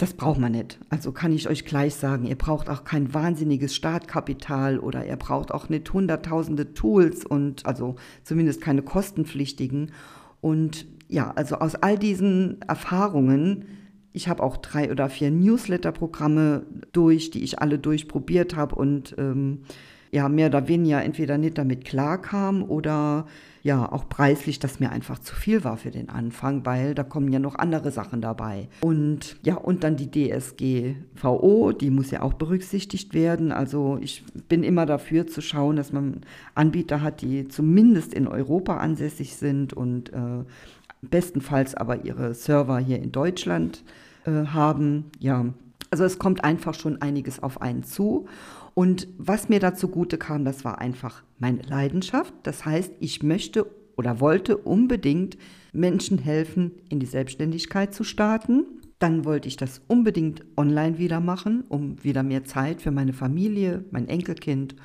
das 0.00 0.14
braucht 0.14 0.40
man 0.40 0.52
nicht. 0.52 0.78
Also 0.88 1.12
kann 1.12 1.30
ich 1.30 1.46
euch 1.46 1.66
gleich 1.66 1.94
sagen, 1.94 2.24
ihr 2.24 2.38
braucht 2.38 2.70
auch 2.70 2.84
kein 2.84 3.12
wahnsinniges 3.12 3.74
Startkapital 3.74 4.78
oder 4.78 5.04
ihr 5.06 5.16
braucht 5.16 5.52
auch 5.52 5.68
nicht 5.68 5.92
hunderttausende 5.92 6.72
Tools 6.72 7.26
und 7.26 7.66
also 7.66 7.96
zumindest 8.24 8.62
keine 8.62 8.80
kostenpflichtigen. 8.80 9.92
Und 10.40 10.86
ja, 11.08 11.32
also 11.32 11.56
aus 11.56 11.74
all 11.74 11.98
diesen 11.98 12.62
Erfahrungen 12.62 13.66
ich 14.12 14.28
habe 14.28 14.42
auch 14.42 14.56
drei 14.56 14.90
oder 14.90 15.08
vier 15.08 15.30
Newsletter-Programme 15.30 16.66
durch, 16.92 17.30
die 17.30 17.42
ich 17.42 17.60
alle 17.60 17.78
durchprobiert 17.78 18.56
habe 18.56 18.74
und 18.74 19.14
ähm, 19.18 19.60
ja, 20.12 20.28
mehr 20.28 20.48
oder 20.48 20.66
weniger 20.66 21.02
entweder 21.02 21.38
nicht 21.38 21.56
damit 21.56 21.84
klarkam 21.84 22.64
oder 22.64 23.26
ja, 23.62 23.90
auch 23.92 24.08
preislich, 24.08 24.58
das 24.58 24.80
mir 24.80 24.90
einfach 24.90 25.18
zu 25.18 25.34
viel 25.34 25.64
war 25.64 25.76
für 25.76 25.90
den 25.90 26.08
Anfang, 26.08 26.64
weil 26.64 26.94
da 26.94 27.04
kommen 27.04 27.30
ja 27.30 27.38
noch 27.38 27.56
andere 27.56 27.90
Sachen 27.90 28.22
dabei. 28.22 28.68
Und 28.80 29.36
ja, 29.44 29.56
und 29.56 29.84
dann 29.84 29.96
die 29.96 30.10
DSGVO, 30.10 31.72
die 31.72 31.90
muss 31.90 32.10
ja 32.10 32.22
auch 32.22 32.32
berücksichtigt 32.32 33.12
werden. 33.12 33.52
Also 33.52 33.98
ich 34.00 34.24
bin 34.48 34.62
immer 34.62 34.86
dafür 34.86 35.26
zu 35.26 35.42
schauen, 35.42 35.76
dass 35.76 35.92
man 35.92 36.22
Anbieter 36.54 37.02
hat, 37.02 37.20
die 37.20 37.48
zumindest 37.48 38.14
in 38.14 38.26
Europa 38.26 38.78
ansässig 38.78 39.36
sind 39.36 39.74
und 39.74 40.10
äh, 40.12 40.44
bestenfalls 41.02 41.74
aber 41.74 42.04
ihre 42.04 42.34
Server 42.34 42.78
hier 42.78 43.00
in 43.00 43.12
Deutschland 43.12 43.84
äh, 44.24 44.46
haben. 44.46 45.06
Ja, 45.18 45.46
also 45.90 46.04
es 46.04 46.18
kommt 46.18 46.44
einfach 46.44 46.74
schon 46.74 47.00
einiges 47.02 47.42
auf 47.42 47.60
einen 47.60 47.82
zu. 47.82 48.26
Und 48.74 49.08
was 49.18 49.48
mir 49.48 49.60
dazu 49.60 49.88
gute 49.88 50.18
kam, 50.18 50.44
das 50.44 50.64
war 50.64 50.80
einfach 50.80 51.22
meine 51.38 51.62
Leidenschaft. 51.62 52.32
Das 52.44 52.64
heißt, 52.64 52.92
ich 53.00 53.22
möchte 53.22 53.66
oder 53.96 54.20
wollte 54.20 54.56
unbedingt 54.56 55.36
Menschen 55.72 56.18
helfen, 56.18 56.72
in 56.88 57.00
die 57.00 57.06
Selbstständigkeit 57.06 57.92
zu 57.92 58.04
starten. 58.04 58.64
Dann 58.98 59.24
wollte 59.24 59.48
ich 59.48 59.56
das 59.56 59.82
unbedingt 59.88 60.44
online 60.56 60.98
wieder 60.98 61.20
machen, 61.20 61.64
um 61.68 62.02
wieder 62.04 62.22
mehr 62.22 62.44
Zeit 62.44 62.82
für 62.82 62.90
meine 62.90 63.12
Familie, 63.12 63.84
mein 63.90 64.08
Enkelkind 64.08 64.76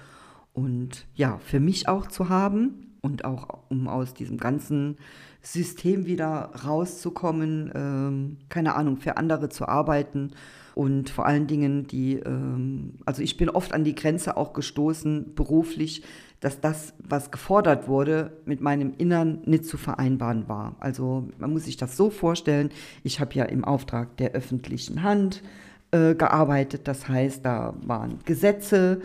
und 0.53 1.05
ja, 1.15 1.37
für 1.39 1.59
mich 1.59 1.87
auch 1.89 2.07
zu 2.07 2.29
haben 2.29 2.94
und 3.05 3.23
auch 3.23 3.59
um 3.69 3.87
aus 3.87 4.15
diesem 4.15 4.37
ganzen 4.37 4.97
System 5.41 6.07
wieder 6.07 6.49
rauszukommen, 6.65 7.71
ähm, 7.75 8.37
keine 8.49 8.75
Ahnung, 8.75 8.97
für 8.97 9.17
andere 9.17 9.49
zu 9.49 9.67
arbeiten 9.67 10.31
und 10.73 11.11
vor 11.11 11.27
allen 11.27 11.45
Dingen 11.45 11.85
die, 11.85 12.15
ähm, 12.15 12.95
also 13.05 13.21
ich 13.21 13.37
bin 13.37 13.49
oft 13.49 13.73
an 13.73 13.83
die 13.83 13.93
Grenze 13.93 14.37
auch 14.37 14.53
gestoßen, 14.53 15.35
beruflich, 15.35 16.03
dass 16.39 16.61
das, 16.61 16.93
was 16.97 17.29
gefordert 17.29 17.87
wurde, 17.87 18.33
mit 18.45 18.59
meinem 18.59 18.93
Innern 18.97 19.41
nicht 19.45 19.65
zu 19.65 19.77
vereinbaren 19.77 20.49
war. 20.49 20.75
Also 20.79 21.29
man 21.37 21.53
muss 21.53 21.65
sich 21.65 21.77
das 21.77 21.95
so 21.95 22.09
vorstellen, 22.09 22.71
ich 23.03 23.19
habe 23.19 23.35
ja 23.35 23.45
im 23.45 23.63
Auftrag 23.63 24.17
der 24.17 24.31
öffentlichen 24.31 25.03
Hand 25.03 25.43
äh, 25.91 26.15
gearbeitet, 26.15 26.87
das 26.87 27.07
heißt, 27.07 27.45
da 27.45 27.75
waren 27.85 28.17
Gesetze, 28.25 29.01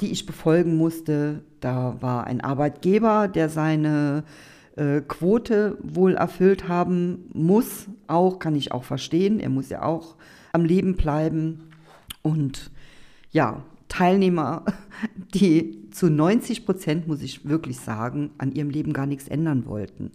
die 0.00 0.10
ich 0.10 0.26
befolgen 0.26 0.76
musste, 0.76 1.42
da 1.60 1.96
war 2.00 2.26
ein 2.26 2.40
Arbeitgeber, 2.40 3.28
der 3.28 3.48
seine 3.48 4.24
äh, 4.76 5.00
Quote 5.00 5.78
wohl 5.82 6.14
erfüllt 6.14 6.68
haben 6.68 7.30
muss, 7.32 7.86
auch 8.06 8.38
kann 8.38 8.56
ich 8.56 8.72
auch 8.72 8.84
verstehen. 8.84 9.40
Er 9.40 9.50
muss 9.50 9.70
ja 9.70 9.82
auch 9.82 10.16
am 10.52 10.64
Leben 10.64 10.96
bleiben. 10.96 11.70
Und 12.22 12.70
ja, 13.30 13.62
Teilnehmer, 13.88 14.64
die 15.34 15.90
zu 15.90 16.10
90 16.10 16.66
Prozent, 16.66 17.06
muss 17.06 17.22
ich 17.22 17.48
wirklich 17.48 17.78
sagen, 17.78 18.30
an 18.38 18.52
ihrem 18.52 18.70
Leben 18.70 18.92
gar 18.92 19.06
nichts 19.06 19.28
ändern 19.28 19.66
wollten. 19.66 20.10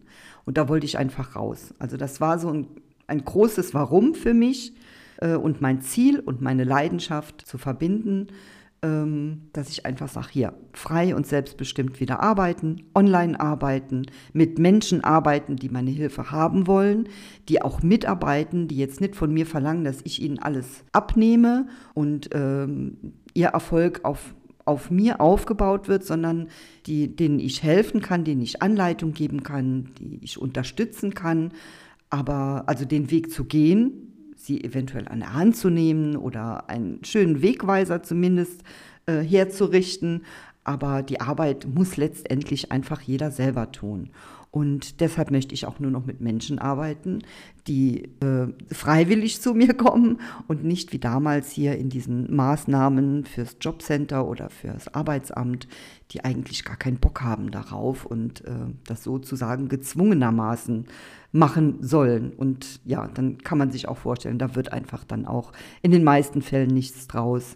Und 0.46 0.58
da 0.58 0.68
wollte 0.68 0.86
ich 0.86 0.98
einfach 0.98 1.36
raus. 1.36 1.74
Also 1.80 1.96
das 1.96 2.20
war 2.20 2.38
so 2.40 2.50
ein, 2.50 2.68
ein 3.08 3.24
großes 3.24 3.74
Warum 3.74 4.14
für 4.14 4.34
mich 4.34 4.74
äh, 5.22 5.36
und 5.36 5.62
mein 5.62 5.82
Ziel 5.82 6.20
und 6.20 6.42
meine 6.42 6.64
Leidenschaft 6.64 7.48
zu 7.48 7.58
verbinden 7.58 8.28
dass 8.82 9.70
ich 9.70 9.86
einfach 9.86 10.08
sage, 10.08 10.28
hier, 10.32 10.54
frei 10.74 11.14
und 11.14 11.28
selbstbestimmt 11.28 12.00
wieder 12.00 12.22
arbeiten, 12.22 12.84
online 12.96 13.38
arbeiten, 13.40 14.06
mit 14.32 14.58
Menschen 14.58 15.04
arbeiten, 15.04 15.58
die 15.58 15.68
meine 15.68 15.92
Hilfe 15.92 16.32
haben 16.32 16.66
wollen, 16.66 17.10
die 17.50 17.62
auch 17.62 17.84
mitarbeiten, 17.84 18.70
die 18.70 18.78
jetzt 18.78 19.02
nicht 19.02 19.18
von 19.18 19.34
mir 19.34 19.46
verlangen, 19.46 19.84
dass 19.84 20.00
ich 20.06 20.22
ihnen 20.22 20.40
alles 20.40 20.86
abnehme 20.94 21.68
und 21.94 22.30
ähm, 22.34 22.98
ihr 23.34 23.48
Erfolg 23.48 24.02
auf 24.04 24.34
auf 24.66 24.92
mir 24.92 25.20
aufgebaut 25.20 25.88
wird, 25.88 26.04
sondern 26.04 26.48
die, 26.86 27.16
denen 27.16 27.40
ich 27.40 27.64
helfen 27.64 28.02
kann, 28.02 28.24
denen 28.24 28.42
ich 28.42 28.62
Anleitung 28.62 29.14
geben 29.14 29.42
kann, 29.42 29.90
die 29.98 30.20
ich 30.22 30.40
unterstützen 30.40 31.16
kann. 31.16 31.54
Aber 32.12 32.66
also 32.68 32.86
den 32.86 33.10
Weg 33.10 33.32
zu 33.32 33.46
gehen, 33.46 34.09
sie 34.40 34.64
eventuell 34.64 35.08
an 35.08 35.20
der 35.20 35.34
Hand 35.34 35.58
zu 35.58 35.70
nehmen 35.70 36.16
oder 36.16 36.70
einen 36.70 37.04
schönen 37.04 37.42
Wegweiser 37.42 38.04
zumindest 38.04 38.64
äh, 39.06 39.18
herzurichten. 39.22 40.24
Aber 40.64 41.04
die 41.04 41.20
Arbeit 41.20 41.68
muss 41.68 41.98
letztendlich 41.98 42.72
einfach 42.72 43.02
jeder 43.02 43.32
selber 43.32 43.72
tun. 43.72 44.10
Und 44.52 45.00
deshalb 45.00 45.30
möchte 45.30 45.54
ich 45.54 45.68
auch 45.68 45.80
nur 45.80 45.92
noch 45.92 46.08
mit 46.08 46.22
Menschen 46.22 46.58
arbeiten, 46.58 47.20
die 47.68 48.06
äh, 48.22 48.48
freiwillig 48.74 49.42
zu 49.42 49.54
mir 49.54 49.76
kommen 49.76 50.22
und 50.48 50.64
nicht 50.64 50.92
wie 50.92 50.98
damals 50.98 51.52
hier 51.52 51.78
in 51.78 51.90
diesen 51.90 52.36
Maßnahmen 52.36 53.26
fürs 53.26 53.58
Jobcenter 53.62 54.28
oder 54.28 54.50
fürs 54.50 54.92
Arbeitsamt, 54.92 55.68
die 56.12 56.26
eigentlich 56.26 56.66
gar 56.66 56.78
keinen 56.78 56.98
Bock 56.98 57.22
haben 57.22 57.52
darauf 57.52 58.08
und 58.08 58.44
äh, 58.46 58.54
das 58.88 59.04
sozusagen 59.04 59.70
gezwungenermaßen 59.70 60.88
machen 61.32 61.84
sollen. 61.84 62.32
Und 62.34 62.82
ja, 62.86 63.08
dann 63.08 63.38
kann 63.38 63.60
man 63.60 63.70
sich 63.70 63.88
auch 63.88 63.98
vorstellen, 63.98 64.40
da 64.40 64.56
wird 64.56 64.74
einfach 64.74 65.04
dann 65.04 65.28
auch 65.28 65.52
in 65.84 65.92
den 65.92 66.04
meisten 66.04 66.42
Fällen 66.42 66.72
nichts 66.72 67.08
draus. 67.08 67.56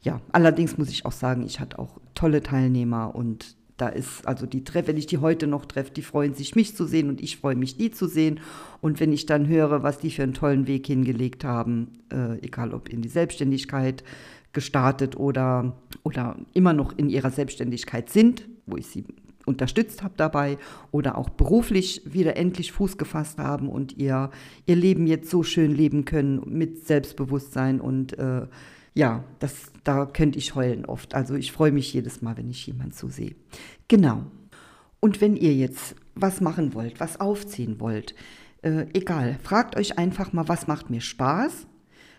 Ja, 0.00 0.22
allerdings 0.32 0.78
muss 0.78 0.88
ich 0.88 1.04
auch 1.04 1.12
sagen, 1.12 1.42
ich 1.42 1.60
hatte 1.60 1.78
auch 1.78 2.00
tolle 2.14 2.42
Teilnehmer 2.42 3.14
und 3.14 3.56
da 3.76 3.88
ist, 3.88 4.26
also 4.26 4.46
die 4.46 4.64
treffe, 4.64 4.88
wenn 4.88 4.96
ich 4.96 5.06
die 5.06 5.18
heute 5.18 5.46
noch 5.46 5.66
treffe, 5.66 5.92
die 5.92 6.02
freuen 6.02 6.34
sich, 6.34 6.54
mich 6.54 6.76
zu 6.76 6.84
sehen 6.84 7.08
und 7.08 7.20
ich 7.20 7.38
freue 7.38 7.56
mich, 7.56 7.76
die 7.76 7.90
zu 7.90 8.06
sehen. 8.06 8.40
Und 8.80 9.00
wenn 9.00 9.12
ich 9.12 9.26
dann 9.26 9.48
höre, 9.48 9.82
was 9.82 9.98
die 9.98 10.10
für 10.10 10.22
einen 10.22 10.34
tollen 10.34 10.66
Weg 10.66 10.86
hingelegt 10.86 11.44
haben, 11.44 11.88
äh, 12.12 12.38
egal 12.44 12.74
ob 12.74 12.88
in 12.88 13.02
die 13.02 13.08
Selbstständigkeit 13.08 14.04
gestartet 14.52 15.16
oder, 15.16 15.76
oder 16.02 16.36
immer 16.52 16.72
noch 16.72 16.96
in 16.96 17.08
ihrer 17.08 17.30
Selbstständigkeit 17.30 18.10
sind, 18.10 18.46
wo 18.66 18.76
ich 18.76 18.86
sie 18.86 19.04
unterstützt 19.46 20.02
habe 20.02 20.14
dabei 20.16 20.58
oder 20.90 21.18
auch 21.18 21.28
beruflich 21.28 22.02
wieder 22.04 22.36
endlich 22.36 22.72
Fuß 22.72 22.96
gefasst 22.96 23.38
haben 23.38 23.68
und 23.68 23.96
ihr, 23.98 24.30
ihr 24.66 24.76
Leben 24.76 25.06
jetzt 25.06 25.30
so 25.30 25.42
schön 25.42 25.74
leben 25.74 26.04
können 26.04 26.42
mit 26.46 26.86
Selbstbewusstsein 26.86 27.80
und 27.80 28.18
äh, 28.18 28.46
ja, 28.94 29.24
das, 29.38 29.72
da 29.84 30.06
könnte 30.06 30.38
ich 30.38 30.54
heulen 30.54 30.84
oft. 30.84 31.14
Also 31.14 31.34
ich 31.34 31.52
freue 31.52 31.72
mich 31.72 31.92
jedes 31.92 32.22
Mal, 32.22 32.36
wenn 32.36 32.50
ich 32.50 32.66
jemanden 32.66 32.92
so 32.92 33.08
sehe. 33.08 33.34
Genau. 33.88 34.24
Und 35.00 35.20
wenn 35.20 35.36
ihr 35.36 35.54
jetzt 35.54 35.96
was 36.14 36.40
machen 36.40 36.74
wollt, 36.74 37.00
was 37.00 37.18
aufziehen 37.20 37.80
wollt, 37.80 38.14
äh, 38.62 38.86
egal, 38.92 39.38
fragt 39.42 39.76
euch 39.76 39.98
einfach 39.98 40.32
mal, 40.32 40.48
was 40.48 40.66
macht 40.66 40.90
mir 40.90 41.00
Spaß? 41.00 41.66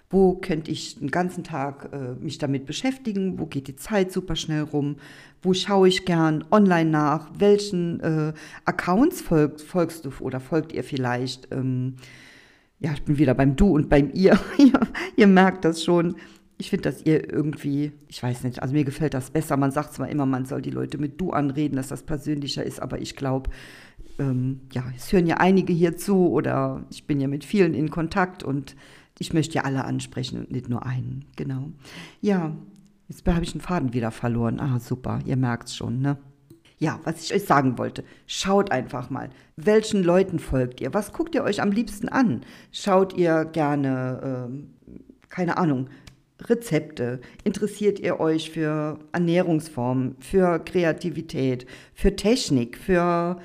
Wo 0.10 0.36
könnte 0.36 0.70
ich 0.70 1.00
den 1.00 1.10
ganzen 1.10 1.44
Tag 1.44 1.90
äh, 1.92 2.14
mich 2.20 2.38
damit 2.38 2.66
beschäftigen? 2.66 3.40
Wo 3.40 3.46
geht 3.46 3.68
die 3.68 3.76
Zeit 3.76 4.12
super 4.12 4.36
schnell 4.36 4.62
rum? 4.62 4.98
Wo 5.42 5.54
schaue 5.54 5.88
ich 5.88 6.06
gern 6.06 6.44
online 6.52 6.90
nach? 6.90 7.32
Welchen 7.38 8.00
äh, 8.02 8.34
Accounts 8.66 9.22
folgt, 9.22 9.62
folgst 9.62 10.06
du 10.06 10.12
oder 10.20 10.40
folgt 10.40 10.72
ihr 10.74 10.84
vielleicht? 10.84 11.52
Ähm, 11.52 11.96
ja, 12.80 12.92
ich 12.94 13.04
bin 13.04 13.18
wieder 13.18 13.34
beim 13.34 13.56
Du 13.56 13.70
und 13.70 13.90
beim 13.90 14.12
Ihr. 14.14 14.38
ihr 15.16 15.28
merkt 15.28 15.66
das 15.66 15.84
schon 15.84 16.16
ich 16.58 16.70
finde, 16.70 16.90
dass 16.90 17.06
ihr 17.06 17.32
irgendwie, 17.32 17.92
ich 18.08 18.22
weiß 18.22 18.44
nicht, 18.44 18.62
also 18.62 18.74
mir 18.74 18.84
gefällt 18.84 19.14
das 19.14 19.32
besser. 19.32 19.58
Man 19.58 19.72
sagt 19.72 19.94
zwar 19.94 20.10
immer, 20.10 20.26
man 20.26 20.46
soll 20.46 20.62
die 20.62 20.70
Leute 20.70 20.98
mit 20.98 21.20
du 21.20 21.32
anreden, 21.32 21.76
dass 21.76 21.88
das 21.88 22.04
persönlicher 22.04 22.64
ist, 22.64 22.82
aber 22.82 23.02
ich 23.02 23.16
glaube, 23.16 23.50
ähm, 24.20 24.62
ja, 24.72 24.84
es 24.96 25.12
hören 25.12 25.28
ja 25.28 25.38
einige 25.38 25.74
hier 25.74 25.98
zu 25.98 26.30
oder 26.30 26.86
ich 26.90 27.06
bin 27.08 27.20
ja 27.20 27.28
mit 27.28 27.44
vielen 27.44 27.74
in 27.74 27.90
Kontakt 27.90 28.44
und 28.44 28.76
ich 29.20 29.34
möchte 29.34 29.56
ja 29.56 29.64
alle 29.64 29.86
ansprechen 29.86 30.40
und 30.40 30.52
nicht 30.52 30.70
nur 30.70 30.86
einen. 30.86 31.26
Genau. 31.36 31.72
Ja, 32.22 32.56
jetzt 33.08 33.26
habe 33.28 33.44
ich 33.44 33.52
den 33.52 33.62
Faden 33.62 33.94
wieder 33.94 34.12
verloren. 34.12 34.60
Ah, 34.60 34.80
super, 34.80 35.20
ihr 35.26 35.38
merkt 35.38 35.70
es 35.70 35.76
schon, 35.76 36.02
ne? 36.02 36.18
Ja, 36.80 37.00
was 37.04 37.24
ich 37.24 37.34
euch 37.34 37.46
sagen 37.46 37.78
wollte, 37.78 38.04
schaut 38.28 38.72
einfach 38.72 39.10
mal, 39.10 39.30
welchen 39.56 40.04
Leuten 40.04 40.40
folgt 40.40 40.82
ihr? 40.82 40.94
Was 40.94 41.14
guckt 41.14 41.34
ihr 41.34 41.44
euch 41.44 41.62
am 41.62 41.72
liebsten 41.72 42.10
an? 42.10 42.42
Schaut 42.72 43.14
ihr 43.16 43.46
gerne, 43.46 44.50
äh, 44.50 45.28
keine 45.30 45.58
Ahnung, 45.58 45.88
Rezepte? 46.50 47.20
Interessiert 47.44 48.00
ihr 48.00 48.20
euch 48.20 48.52
für 48.52 49.00
Ernährungsformen, 49.12 50.16
für 50.20 50.60
Kreativität, 50.60 51.66
für 51.94 52.16
Technik, 52.16 52.78
für, 52.78 53.38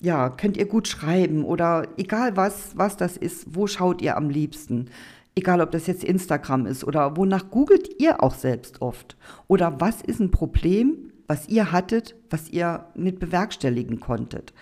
ja, 0.00 0.30
könnt 0.30 0.56
ihr 0.56 0.66
gut 0.66 0.88
schreiben 0.88 1.44
oder 1.44 1.88
egal 1.96 2.36
was, 2.36 2.76
was 2.76 2.96
das 2.96 3.16
ist, 3.16 3.54
wo 3.54 3.66
schaut 3.66 4.02
ihr 4.02 4.16
am 4.16 4.30
liebsten? 4.30 4.90
Egal, 5.36 5.60
ob 5.60 5.72
das 5.72 5.86
jetzt 5.86 6.04
Instagram 6.04 6.66
ist 6.66 6.84
oder 6.84 7.16
wonach 7.16 7.50
googelt 7.50 8.00
ihr 8.00 8.22
auch 8.22 8.34
selbst 8.34 8.80
oft? 8.82 9.16
Oder 9.48 9.80
was 9.80 10.00
ist 10.00 10.20
ein 10.20 10.30
Problem, 10.30 11.12
was 11.26 11.48
ihr 11.48 11.72
hattet, 11.72 12.14
was 12.30 12.48
ihr 12.50 12.86
nicht 12.94 13.18
bewerkstelligen 13.18 13.98
konntet? 13.98 14.52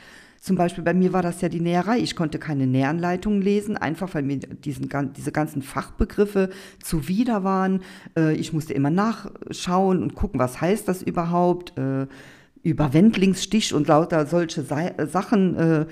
Zum 0.43 0.57
Beispiel 0.57 0.83
bei 0.83 0.93
mir 0.93 1.13
war 1.13 1.23
das 1.23 1.41
ja 1.41 1.49
die 1.49 1.61
Näherei. 1.61 1.99
Ich 1.99 2.17
konnte 2.17 2.41
keine 2.41 2.67
Nähanleitungen 2.67 3.41
lesen, 3.41 3.77
einfach 3.77 4.13
weil 4.13 4.25
mir 4.25 4.39
diesen, 4.39 4.91
diese 5.17 5.31
ganzen 5.31 5.63
Fachbegriffe 5.63 6.51
zuwider 6.83 7.45
waren. 7.45 7.81
Äh, 8.17 8.35
ich 8.35 8.53
musste 8.53 8.75
immer 8.75 8.91
nachschauen 8.91 10.03
und 10.03 10.17
gucken, 10.17 10.41
was 10.41 10.61
heißt 10.61 10.89
das 10.89 11.01
überhaupt. 11.01 11.79
Äh, 11.79 12.09
über 12.65 12.93
Wendlingsstich 12.93 13.73
und 13.73 13.87
lauter 13.87 14.27
solche 14.27 14.65
Sachen, 14.65 15.57
äh, 15.57 15.87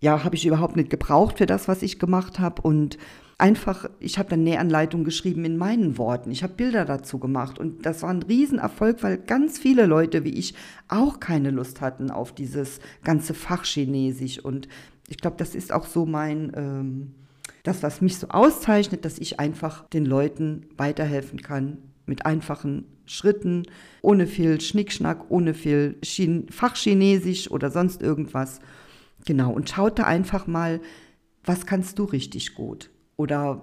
ja, 0.00 0.24
habe 0.24 0.34
ich 0.34 0.46
überhaupt 0.46 0.76
nicht 0.76 0.90
gebraucht 0.90 1.38
für 1.38 1.46
das, 1.46 1.66
was 1.66 1.80
ich 1.80 1.98
gemacht 1.98 2.38
habe. 2.38 2.60
Und 2.60 2.98
einfach, 3.38 3.90
ich 4.00 4.18
habe 4.18 4.30
dann 4.30 4.44
Nähanleitung 4.44 5.04
geschrieben 5.04 5.44
in 5.44 5.56
meinen 5.56 5.98
Worten. 5.98 6.30
Ich 6.30 6.42
habe 6.42 6.54
Bilder 6.54 6.84
dazu 6.84 7.18
gemacht 7.18 7.58
und 7.58 7.84
das 7.84 8.02
war 8.02 8.10
ein 8.10 8.22
Riesenerfolg, 8.22 9.02
weil 9.02 9.18
ganz 9.18 9.58
viele 9.58 9.86
Leute 9.86 10.24
wie 10.24 10.34
ich 10.34 10.54
auch 10.88 11.20
keine 11.20 11.50
Lust 11.50 11.80
hatten 11.80 12.10
auf 12.10 12.34
dieses 12.34 12.80
ganze 13.04 13.34
Fachchinesisch. 13.34 14.38
Und 14.38 14.68
ich 15.08 15.18
glaube, 15.18 15.36
das 15.38 15.54
ist 15.54 15.70
auch 15.72 15.86
so 15.86 16.06
mein, 16.06 16.52
ähm, 16.54 17.14
das, 17.62 17.82
was 17.82 18.00
mich 18.00 18.16
so 18.18 18.28
auszeichnet, 18.28 19.04
dass 19.04 19.18
ich 19.18 19.38
einfach 19.38 19.86
den 19.88 20.06
Leuten 20.06 20.66
weiterhelfen 20.76 21.42
kann 21.42 21.78
mit 22.06 22.24
einfachen 22.24 22.86
Schritten, 23.04 23.64
ohne 24.00 24.26
viel 24.26 24.60
Schnickschnack, 24.60 25.30
ohne 25.30 25.52
viel 25.52 26.00
Chin 26.00 26.46
Fachchinesisch 26.48 27.50
oder 27.50 27.70
sonst 27.70 28.02
irgendwas. 28.02 28.60
Genau, 29.26 29.52
und 29.52 29.68
schaut 29.68 29.98
da 29.98 30.04
einfach 30.04 30.46
mal, 30.46 30.80
was 31.44 31.66
kannst 31.66 31.98
du 31.98 32.04
richtig 32.04 32.54
gut? 32.54 32.90
Oder 33.18 33.62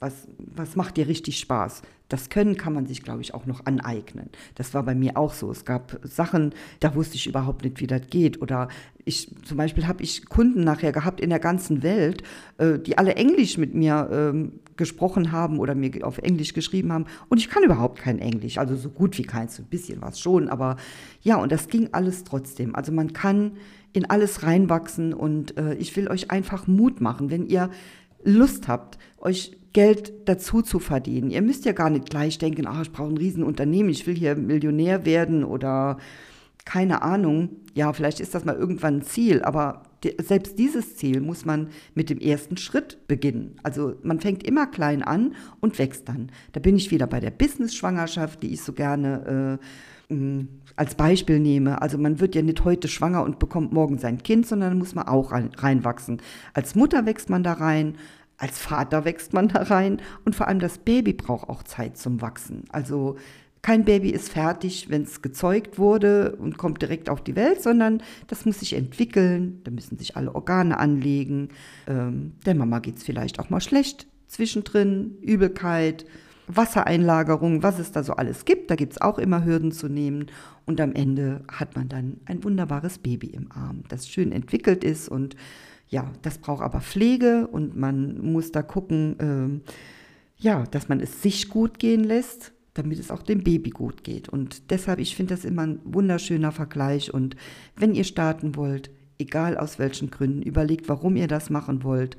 was, 0.00 0.26
was 0.38 0.74
macht 0.74 0.96
dir 0.96 1.06
richtig 1.06 1.38
Spaß? 1.38 1.82
Das 2.08 2.30
Können 2.30 2.56
kann 2.56 2.72
man 2.72 2.86
sich, 2.86 3.02
glaube 3.02 3.20
ich, 3.20 3.34
auch 3.34 3.44
noch 3.44 3.66
aneignen. 3.66 4.30
Das 4.54 4.72
war 4.72 4.82
bei 4.82 4.94
mir 4.94 5.16
auch 5.16 5.34
so. 5.34 5.50
Es 5.50 5.64
gab 5.64 6.00
Sachen, 6.02 6.54
da 6.80 6.94
wusste 6.94 7.16
ich 7.16 7.26
überhaupt 7.26 7.64
nicht, 7.64 7.80
wie 7.80 7.86
das 7.86 8.08
geht. 8.08 8.40
Oder 8.40 8.68
ich, 9.04 9.36
zum 9.44 9.58
Beispiel 9.58 9.86
habe 9.86 10.02
ich 10.02 10.26
Kunden 10.26 10.64
nachher 10.64 10.90
gehabt 10.90 11.20
in 11.20 11.28
der 11.28 11.38
ganzen 11.38 11.82
Welt, 11.82 12.22
äh, 12.56 12.78
die 12.78 12.96
alle 12.96 13.14
Englisch 13.14 13.58
mit 13.58 13.74
mir 13.74 14.08
ähm, 14.10 14.60
gesprochen 14.76 15.32
haben 15.32 15.58
oder 15.58 15.74
mir 15.74 15.92
auf 16.02 16.18
Englisch 16.18 16.54
geschrieben 16.54 16.92
haben. 16.92 17.04
Und 17.28 17.38
ich 17.38 17.50
kann 17.50 17.62
überhaupt 17.62 17.98
kein 17.98 18.18
Englisch. 18.18 18.56
Also 18.56 18.74
so 18.74 18.88
gut 18.88 19.18
wie 19.18 19.24
keins, 19.24 19.58
ein 19.58 19.66
bisschen 19.66 20.00
was 20.00 20.18
schon. 20.18 20.48
Aber 20.48 20.76
ja, 21.20 21.36
und 21.36 21.52
das 21.52 21.68
ging 21.68 21.90
alles 21.92 22.24
trotzdem. 22.24 22.74
Also 22.74 22.90
man 22.90 23.12
kann 23.12 23.52
in 23.92 24.08
alles 24.08 24.42
reinwachsen 24.44 25.12
und 25.12 25.58
äh, 25.58 25.74
ich 25.74 25.94
will 25.94 26.08
euch 26.08 26.30
einfach 26.30 26.66
Mut 26.66 27.00
machen, 27.00 27.30
wenn 27.30 27.46
ihr 27.46 27.70
Lust 28.28 28.68
habt, 28.68 28.98
euch 29.18 29.56
Geld 29.72 30.12
dazu 30.26 30.62
zu 30.62 30.78
verdienen. 30.78 31.30
Ihr 31.30 31.42
müsst 31.42 31.64
ja 31.64 31.72
gar 31.72 31.90
nicht 31.90 32.10
gleich 32.10 32.38
denken, 32.38 32.66
ah, 32.66 32.82
ich 32.82 32.92
brauche 32.92 33.08
ein 33.08 33.16
Riesenunternehmen, 33.16 33.90
ich 33.90 34.06
will 34.06 34.14
hier 34.14 34.34
Millionär 34.34 35.04
werden 35.04 35.44
oder 35.44 35.98
keine 36.64 37.02
Ahnung. 37.02 37.50
Ja, 37.74 37.92
vielleicht 37.92 38.20
ist 38.20 38.34
das 38.34 38.44
mal 38.44 38.56
irgendwann 38.56 38.96
ein 38.96 39.02
Ziel, 39.02 39.42
aber 39.42 39.84
selbst 40.20 40.58
dieses 40.58 40.96
Ziel 40.96 41.20
muss 41.20 41.44
man 41.44 41.68
mit 41.94 42.10
dem 42.10 42.18
ersten 42.18 42.56
Schritt 42.56 43.06
beginnen. 43.08 43.56
Also 43.62 43.94
man 44.02 44.20
fängt 44.20 44.42
immer 44.42 44.66
klein 44.66 45.02
an 45.02 45.34
und 45.60 45.78
wächst 45.78 46.08
dann. 46.08 46.30
Da 46.52 46.60
bin 46.60 46.76
ich 46.76 46.90
wieder 46.90 47.06
bei 47.06 47.20
der 47.20 47.30
Business-Schwangerschaft, 47.30 48.42
die 48.42 48.52
ich 48.52 48.62
so 48.62 48.72
gerne 48.72 49.58
äh, 50.10 50.44
als 50.76 50.94
Beispiel 50.94 51.38
nehme. 51.38 51.82
Also 51.82 51.98
man 51.98 52.20
wird 52.20 52.34
ja 52.34 52.42
nicht 52.42 52.64
heute 52.64 52.88
schwanger 52.88 53.22
und 53.24 53.38
bekommt 53.38 53.72
morgen 53.72 53.98
sein 53.98 54.22
Kind, 54.22 54.46
sondern 54.46 54.78
muss 54.78 54.94
man 54.94 55.06
auch 55.06 55.32
reinwachsen. 55.32 56.22
Als 56.54 56.74
Mutter 56.74 57.04
wächst 57.04 57.28
man 57.28 57.42
da 57.42 57.54
rein, 57.54 57.96
als 58.38 58.58
Vater 58.58 59.04
wächst 59.04 59.32
man 59.32 59.48
da 59.48 59.62
rein 59.62 60.00
und 60.24 60.34
vor 60.34 60.48
allem 60.48 60.60
das 60.60 60.78
Baby 60.78 61.12
braucht 61.12 61.48
auch 61.48 61.62
Zeit 61.62 61.98
zum 61.98 62.22
Wachsen. 62.22 62.64
Also 62.70 63.16
kein 63.60 63.84
Baby 63.84 64.10
ist 64.10 64.30
fertig, 64.30 64.88
wenn 64.88 65.02
es 65.02 65.20
gezeugt 65.20 65.78
wurde 65.78 66.36
und 66.36 66.56
kommt 66.56 66.80
direkt 66.80 67.10
auf 67.10 67.22
die 67.22 67.36
Welt, 67.36 67.60
sondern 67.60 68.02
das 68.28 68.46
muss 68.46 68.60
sich 68.60 68.74
entwickeln, 68.74 69.60
da 69.64 69.70
müssen 69.70 69.98
sich 69.98 70.16
alle 70.16 70.34
Organe 70.34 70.78
anlegen. 70.78 71.48
Ähm, 71.88 72.32
der 72.46 72.54
Mama 72.54 72.78
geht 72.78 72.98
es 72.98 73.02
vielleicht 73.02 73.40
auch 73.40 73.50
mal 73.50 73.60
schlecht 73.60 74.06
zwischendrin, 74.28 75.16
Übelkeit, 75.22 76.04
Wassereinlagerung, 76.46 77.62
was 77.62 77.78
es 77.78 77.92
da 77.92 78.02
so 78.02 78.14
alles 78.14 78.44
gibt. 78.44 78.70
Da 78.70 78.76
gibt 78.76 78.92
es 78.92 79.00
auch 79.00 79.18
immer 79.18 79.44
Hürden 79.44 79.72
zu 79.72 79.88
nehmen. 79.88 80.26
Und 80.64 80.80
am 80.80 80.92
Ende 80.92 81.42
hat 81.50 81.76
man 81.76 81.88
dann 81.88 82.18
ein 82.26 82.44
wunderbares 82.44 82.98
Baby 82.98 83.28
im 83.28 83.50
Arm, 83.52 83.82
das 83.88 84.08
schön 84.08 84.32
entwickelt 84.32 84.84
ist. 84.84 85.08
Und 85.08 85.34
ja, 85.88 86.12
das 86.22 86.38
braucht 86.38 86.62
aber 86.62 86.80
Pflege 86.80 87.46
und 87.46 87.76
man 87.76 88.20
muss 88.32 88.52
da 88.52 88.62
gucken, 88.62 89.62
äh, 89.66 89.72
ja, 90.36 90.64
dass 90.70 90.88
man 90.88 91.00
es 91.00 91.22
sich 91.22 91.48
gut 91.48 91.78
gehen 91.78 92.04
lässt 92.04 92.52
damit 92.78 93.00
es 93.00 93.10
auch 93.10 93.22
dem 93.22 93.42
Baby 93.42 93.70
gut 93.70 94.04
geht. 94.04 94.28
Und 94.28 94.70
deshalb, 94.70 95.00
ich 95.00 95.16
finde 95.16 95.34
das 95.34 95.44
immer 95.44 95.62
ein 95.62 95.80
wunderschöner 95.84 96.52
Vergleich. 96.52 97.12
Und 97.12 97.34
wenn 97.74 97.92
ihr 97.92 98.04
starten 98.04 98.54
wollt, 98.54 98.90
egal 99.18 99.58
aus 99.58 99.78
welchen 99.78 100.10
Gründen, 100.10 100.42
überlegt, 100.42 100.88
warum 100.88 101.16
ihr 101.16 101.26
das 101.26 101.50
machen 101.50 101.82
wollt. 101.82 102.16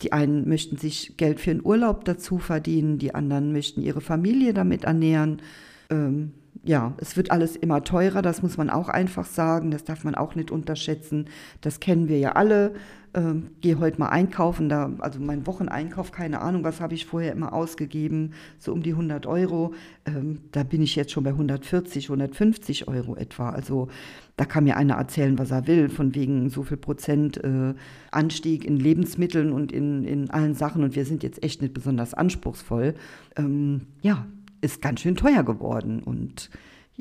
Die 0.00 0.12
einen 0.12 0.48
möchten 0.48 0.78
sich 0.78 1.16
Geld 1.16 1.38
für 1.38 1.50
einen 1.50 1.64
Urlaub 1.64 2.04
dazu 2.04 2.38
verdienen, 2.38 2.98
die 2.98 3.14
anderen 3.14 3.52
möchten 3.52 3.82
ihre 3.82 4.00
Familie 4.00 4.54
damit 4.54 4.84
ernähren. 4.84 5.42
Ähm, 5.90 6.32
ja, 6.68 6.92
es 6.98 7.16
wird 7.16 7.30
alles 7.30 7.56
immer 7.56 7.82
teurer, 7.82 8.20
das 8.20 8.42
muss 8.42 8.58
man 8.58 8.68
auch 8.68 8.90
einfach 8.90 9.24
sagen, 9.24 9.70
das 9.70 9.84
darf 9.84 10.04
man 10.04 10.14
auch 10.14 10.34
nicht 10.34 10.50
unterschätzen. 10.50 11.30
Das 11.62 11.80
kennen 11.80 12.08
wir 12.08 12.18
ja 12.18 12.32
alle. 12.32 12.74
Ähm, 13.14 13.52
Gehe 13.62 13.78
heute 13.78 13.98
mal 13.98 14.10
einkaufen, 14.10 14.68
da, 14.68 14.92
also 14.98 15.18
mein 15.18 15.46
Wocheneinkauf, 15.46 16.12
keine 16.12 16.42
Ahnung, 16.42 16.64
was 16.64 16.82
habe 16.82 16.92
ich 16.92 17.06
vorher 17.06 17.32
immer 17.32 17.54
ausgegeben, 17.54 18.34
so 18.58 18.74
um 18.74 18.82
die 18.82 18.90
100 18.90 19.24
Euro. 19.26 19.72
Ähm, 20.04 20.40
da 20.52 20.62
bin 20.62 20.82
ich 20.82 20.94
jetzt 20.94 21.12
schon 21.12 21.24
bei 21.24 21.30
140, 21.30 22.10
150 22.10 22.86
Euro 22.86 23.16
etwa. 23.16 23.48
Also 23.48 23.88
da 24.36 24.44
kann 24.44 24.64
mir 24.64 24.76
einer 24.76 24.96
erzählen, 24.96 25.38
was 25.38 25.50
er 25.50 25.66
will, 25.66 25.88
von 25.88 26.14
wegen 26.14 26.50
so 26.50 26.64
viel 26.64 26.76
Prozent 26.76 27.42
äh, 27.42 27.72
Anstieg 28.10 28.66
in 28.66 28.76
Lebensmitteln 28.76 29.52
und 29.52 29.72
in, 29.72 30.04
in 30.04 30.28
allen 30.28 30.52
Sachen. 30.52 30.84
Und 30.84 30.94
wir 30.94 31.06
sind 31.06 31.22
jetzt 31.22 31.42
echt 31.42 31.62
nicht 31.62 31.72
besonders 31.72 32.12
anspruchsvoll. 32.12 32.94
Ähm, 33.36 33.86
ja, 34.02 34.26
ist 34.60 34.82
ganz 34.82 35.00
schön 35.00 35.16
teuer 35.16 35.42
geworden. 35.42 36.02
Und 36.02 36.50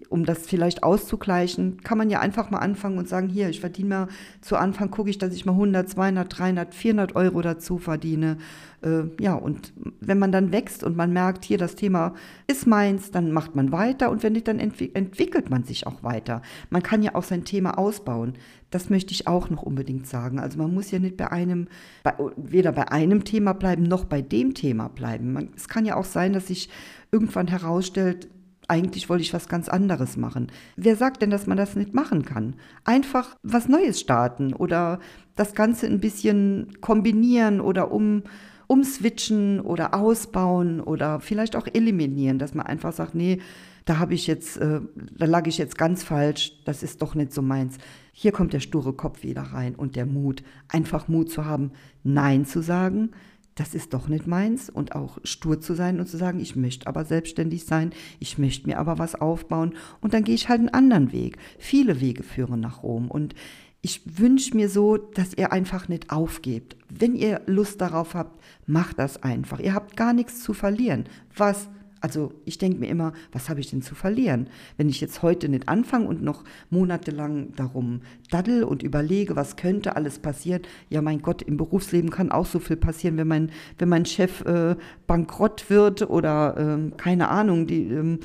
um 0.09 0.25
das 0.25 0.45
vielleicht 0.45 0.83
auszugleichen, 0.83 1.81
kann 1.81 1.97
man 1.97 2.09
ja 2.09 2.19
einfach 2.19 2.49
mal 2.49 2.59
anfangen 2.59 2.97
und 2.97 3.07
sagen, 3.07 3.29
hier, 3.29 3.49
ich 3.49 3.59
verdiene 3.59 3.89
mal, 3.89 4.07
zu 4.41 4.55
Anfang 4.55 4.91
gucke 4.91 5.09
ich, 5.09 5.17
dass 5.17 5.33
ich 5.33 5.45
mal 5.45 5.53
100, 5.53 5.89
200, 5.89 6.37
300, 6.37 6.75
400 6.75 7.15
Euro 7.15 7.41
dazu 7.41 7.77
verdiene. 7.77 8.37
Äh, 8.81 9.03
ja, 9.19 9.33
und 9.33 9.73
wenn 9.99 10.19
man 10.19 10.31
dann 10.31 10.51
wächst 10.51 10.83
und 10.83 10.95
man 10.95 11.11
merkt, 11.13 11.45
hier, 11.45 11.57
das 11.57 11.75
Thema 11.75 12.13
ist 12.45 12.67
meins, 12.67 13.11
dann 13.11 13.31
macht 13.31 13.55
man 13.55 13.71
weiter 13.71 14.11
und 14.11 14.21
wenn 14.21 14.33
nicht, 14.33 14.47
dann 14.47 14.59
entwick 14.59 14.95
entwickelt 14.95 15.49
man 15.49 15.63
sich 15.63 15.87
auch 15.87 16.03
weiter. 16.03 16.41
Man 16.69 16.83
kann 16.83 17.01
ja 17.01 17.15
auch 17.15 17.23
sein 17.23 17.43
Thema 17.43 17.77
ausbauen. 17.77 18.33
Das 18.69 18.89
möchte 18.89 19.13
ich 19.13 19.27
auch 19.27 19.49
noch 19.49 19.63
unbedingt 19.63 20.07
sagen. 20.07 20.39
Also 20.39 20.57
man 20.59 20.73
muss 20.73 20.91
ja 20.91 20.99
nicht 20.99 21.17
bei 21.17 21.31
einem, 21.31 21.67
bei, 22.03 22.13
weder 22.35 22.71
bei 22.71 22.91
einem 22.91 23.23
Thema 23.23 23.53
bleiben, 23.53 23.83
noch 23.83 24.05
bei 24.05 24.21
dem 24.21 24.53
Thema 24.53 24.89
bleiben. 24.89 25.33
Man, 25.33 25.49
es 25.55 25.67
kann 25.67 25.85
ja 25.85 25.95
auch 25.95 26.05
sein, 26.05 26.33
dass 26.33 26.47
sich 26.47 26.69
irgendwann 27.11 27.47
herausstellt, 27.47 28.27
eigentlich 28.67 29.09
wollte 29.09 29.21
ich 29.21 29.33
was 29.33 29.47
ganz 29.47 29.69
anderes 29.69 30.17
machen. 30.17 30.47
Wer 30.75 30.95
sagt 30.95 31.21
denn, 31.21 31.29
dass 31.29 31.47
man 31.47 31.57
das 31.57 31.75
nicht 31.75 31.93
machen 31.93 32.25
kann? 32.25 32.55
Einfach 32.83 33.37
was 33.43 33.67
Neues 33.67 33.99
starten 33.99 34.53
oder 34.53 34.99
das 35.35 35.53
Ganze 35.53 35.85
ein 35.85 35.99
bisschen 35.99 36.73
kombinieren 36.81 37.61
oder 37.61 37.91
um, 37.91 38.23
umswitchen 38.67 39.61
oder 39.61 39.93
ausbauen 39.93 40.81
oder 40.81 41.19
vielleicht 41.19 41.55
auch 41.55 41.67
eliminieren, 41.67 42.39
dass 42.39 42.53
man 42.53 42.65
einfach 42.65 42.91
sagt, 42.91 43.15
nee, 43.15 43.39
da 43.85 43.99
habe 43.99 44.13
ich 44.13 44.27
jetzt, 44.27 44.57
äh, 44.57 44.81
da 45.17 45.25
lag 45.25 45.47
ich 45.47 45.57
jetzt 45.57 45.77
ganz 45.77 46.03
falsch, 46.03 46.51
das 46.65 46.83
ist 46.83 47.01
doch 47.01 47.15
nicht 47.15 47.31
so 47.33 47.41
meins. 47.41 47.77
Hier 48.11 48.33
kommt 48.33 48.51
der 48.51 48.59
sture 48.59 48.91
Kopf 48.91 49.23
wieder 49.23 49.43
rein 49.43 49.75
und 49.75 49.95
der 49.95 50.05
Mut, 50.05 50.43
einfach 50.67 51.07
Mut 51.07 51.31
zu 51.31 51.45
haben, 51.45 51.71
Nein 52.03 52.45
zu 52.45 52.61
sagen, 52.61 53.11
das 53.57 53.73
ist 53.73 53.93
doch 53.93 54.07
nicht 54.07 54.27
meins 54.27 54.69
und 54.69 54.95
auch 54.95 55.17
stur 55.23 55.59
zu 55.59 55.73
sein 55.73 55.99
und 55.99 56.07
zu 56.07 56.17
sagen, 56.17 56.39
ich 56.39 56.55
möchte 56.55 56.87
aber 56.87 57.05
selbstständig 57.05 57.65
sein, 57.65 57.91
ich 58.19 58.37
möchte 58.37 58.67
mir 58.67 58.77
aber 58.77 58.99
was 58.99 59.15
aufbauen 59.15 59.73
und 59.99 60.13
dann 60.13 60.23
gehe 60.23 60.35
ich 60.35 60.47
halt 60.47 60.59
einen 60.59 60.69
anderen 60.69 61.11
Weg. 61.11 61.37
Viele 61.57 61.99
Wege 61.99 62.23
führen 62.23 62.59
nach 62.59 62.83
Rom 62.83 63.09
und 63.09 63.33
ich 63.81 64.01
wünsche 64.19 64.55
mir 64.55 64.69
so, 64.69 64.97
dass 64.97 65.33
ihr 65.33 65.51
einfach 65.51 65.87
nicht 65.87 66.11
aufgebt. 66.11 66.75
Wenn 66.89 67.15
ihr 67.15 67.41
Lust 67.45 67.79
darauf 67.81 68.15
habt, 68.15 68.41
macht 68.65 68.99
das 68.99 69.23
einfach. 69.23 69.59
Ihr 69.59 69.73
habt 69.73 69.95
gar 69.95 70.13
nichts 70.13 70.41
zu 70.41 70.53
verlieren. 70.53 71.05
Was 71.35 71.69
also 72.01 72.33
ich 72.45 72.57
denke 72.57 72.79
mir 72.79 72.87
immer, 72.87 73.13
was 73.31 73.49
habe 73.49 73.59
ich 73.59 73.69
denn 73.69 73.81
zu 73.81 73.95
verlieren? 73.95 74.47
Wenn 74.77 74.89
ich 74.89 75.01
jetzt 75.01 75.21
heute 75.21 75.49
nicht 75.49 75.67
anfange 75.69 76.07
und 76.07 76.23
noch 76.23 76.43
monatelang 76.69 77.53
darum 77.55 78.01
daddel 78.29 78.63
und 78.63 78.83
überlege, 78.83 79.35
was 79.35 79.55
könnte 79.55 79.95
alles 79.95 80.19
passieren. 80.19 80.61
Ja, 80.89 81.01
mein 81.01 81.21
Gott, 81.21 81.41
im 81.41 81.57
Berufsleben 81.57 82.09
kann 82.09 82.31
auch 82.31 82.45
so 82.45 82.59
viel 82.59 82.77
passieren, 82.77 83.17
wenn 83.17 83.27
mein, 83.27 83.51
wenn 83.77 83.89
mein 83.89 84.05
Chef 84.05 84.41
äh, 84.45 84.75
bankrott 85.07 85.69
wird 85.69 86.09
oder 86.09 86.57
äh, 86.57 86.91
keine 86.97 87.29
Ahnung, 87.29 87.67
die 87.67 87.83
äh, 87.83 88.19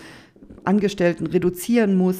Angestellten 0.64 1.26
reduzieren 1.26 1.96
muss, 1.96 2.18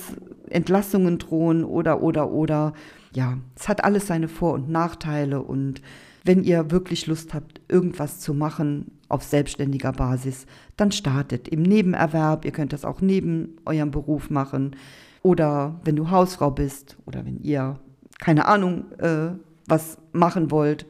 Entlassungen 0.49 1.19
drohen 1.19 1.65
oder, 1.65 2.03
oder, 2.03 2.31
oder. 2.31 2.73
Ja, 3.15 3.39
es 3.57 3.69
hat 3.69 3.85
alles 3.85 4.07
seine 4.07 4.29
Vor- 4.29 4.55
und 4.55 4.71
Nachteile 4.71 5.43
und 5.43 5.83
wenn 6.25 6.45
ihr 6.45 6.71
wirklich 6.71 7.07
Lust 7.07 7.35
habt, 7.35 7.61
irgendwas 7.69 8.21
zu 8.21 8.33
machen 8.33 8.93
auf 9.13 9.23
selbstständiger 9.23 9.93
Basis, 9.93 10.47
dann 10.77 10.93
startet 10.93 11.49
im 11.49 11.63
Nebenerwerb. 11.63 12.45
Ihr 12.45 12.53
könnt 12.53 12.73
das 12.73 12.85
auch 12.85 13.01
neben 13.01 13.57
eurem 13.65 13.91
Beruf 13.91 14.31
machen. 14.31 14.77
Oder 15.23 15.81
wenn 15.85 15.97
du 15.97 16.11
Hausfrau 16.11 16.51
bist 16.51 16.97
oder 17.07 17.25
wenn 17.25 17.41
ihr, 17.41 17.79
keine 18.19 18.47
Ahnung, 18.47 18.91
äh, 18.99 19.31
was 19.67 19.99
machen 20.13 20.51
wollt, 20.51 20.87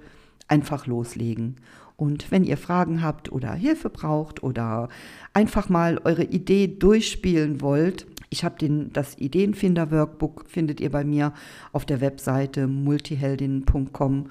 einfach 0.48 0.86
loslegen. 0.86 1.56
Und 1.96 2.30
wenn 2.30 2.44
ihr 2.44 2.56
Fragen 2.56 3.02
habt 3.02 3.30
oder 3.30 3.52
Hilfe 3.52 3.90
braucht 3.90 4.42
oder 4.42 4.88
einfach 5.34 5.68
mal 5.68 6.00
eure 6.04 6.24
Idee 6.24 6.66
durchspielen 6.66 7.60
wollt, 7.60 8.06
ich 8.30 8.44
habe 8.44 8.88
das 8.92 9.18
Ideenfinder-Workbook, 9.18 10.46
findet 10.48 10.80
ihr 10.80 10.90
bei 10.90 11.04
mir 11.04 11.34
auf 11.72 11.84
der 11.84 12.00
Webseite 12.00 12.66
multiheldin.com 12.66 14.26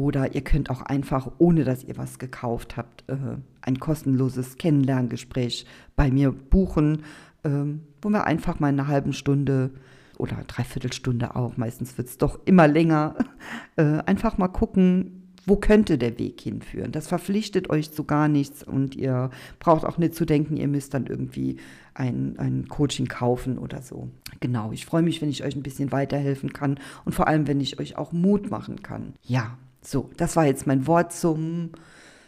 oder 0.00 0.34
ihr 0.34 0.40
könnt 0.40 0.70
auch 0.70 0.80
einfach, 0.80 1.30
ohne 1.36 1.64
dass 1.64 1.84
ihr 1.84 1.98
was 1.98 2.18
gekauft 2.18 2.78
habt, 2.78 3.04
äh, 3.08 3.16
ein 3.60 3.78
kostenloses 3.78 4.56
Kennenlerngespräch 4.56 5.66
bei 5.94 6.10
mir 6.10 6.32
buchen, 6.32 7.02
ähm, 7.44 7.82
wo 8.00 8.08
wir 8.08 8.24
einfach 8.24 8.60
mal 8.60 8.68
eine 8.68 8.86
halbe 8.86 9.12
Stunde 9.12 9.70
oder 10.16 10.36
dreiviertel 10.46 10.92
Stunde 10.92 11.36
auch, 11.36 11.58
meistens 11.58 11.98
wird 11.98 12.08
es 12.08 12.18
doch 12.18 12.40
immer 12.46 12.66
länger, 12.66 13.14
äh, 13.76 13.98
einfach 14.06 14.38
mal 14.38 14.48
gucken, 14.48 15.16
wo 15.46 15.56
könnte 15.56 15.98
der 15.98 16.18
Weg 16.18 16.40
hinführen. 16.40 16.92
Das 16.92 17.08
verpflichtet 17.08 17.68
euch 17.68 17.92
zu 17.92 18.04
gar 18.04 18.28
nichts 18.28 18.62
und 18.62 18.94
ihr 18.94 19.30
braucht 19.58 19.84
auch 19.84 19.98
nicht 19.98 20.14
zu 20.14 20.24
denken, 20.24 20.56
ihr 20.56 20.68
müsst 20.68 20.94
dann 20.94 21.06
irgendwie 21.06 21.56
ein, 21.92 22.38
ein 22.38 22.68
Coaching 22.68 23.06
kaufen 23.06 23.58
oder 23.58 23.82
so. 23.82 24.08
Genau, 24.40 24.72
ich 24.72 24.86
freue 24.86 25.02
mich, 25.02 25.20
wenn 25.20 25.28
ich 25.28 25.44
euch 25.44 25.56
ein 25.56 25.62
bisschen 25.62 25.92
weiterhelfen 25.92 26.52
kann 26.52 26.78
und 27.04 27.14
vor 27.14 27.26
allem, 27.28 27.46
wenn 27.46 27.60
ich 27.60 27.78
euch 27.78 27.98
auch 27.98 28.12
Mut 28.12 28.50
machen 28.50 28.82
kann. 28.82 29.14
Ja, 29.22 29.58
so, 29.82 30.10
das 30.16 30.36
war 30.36 30.46
jetzt 30.46 30.66
mein 30.66 30.86
Wort 30.86 31.12
zum 31.12 31.72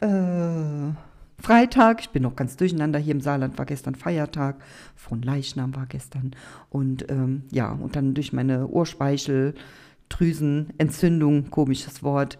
äh, 0.00 0.92
Freitag. 1.38 2.00
Ich 2.00 2.10
bin 2.10 2.22
noch 2.22 2.36
ganz 2.36 2.56
durcheinander. 2.56 2.98
Hier 2.98 3.14
im 3.14 3.20
Saarland 3.20 3.58
war 3.58 3.66
gestern 3.66 3.94
Feiertag. 3.94 4.56
Von 4.96 5.22
Leichnam 5.22 5.74
war 5.74 5.86
gestern. 5.86 6.32
Und 6.70 7.10
ähm, 7.10 7.42
ja, 7.50 7.72
und 7.72 7.96
dann 7.96 8.14
durch 8.14 8.32
meine 8.32 8.68
Ohrspeicheldrüsenentzündung, 8.68 11.50
komisches 11.50 12.02
Wort, 12.02 12.38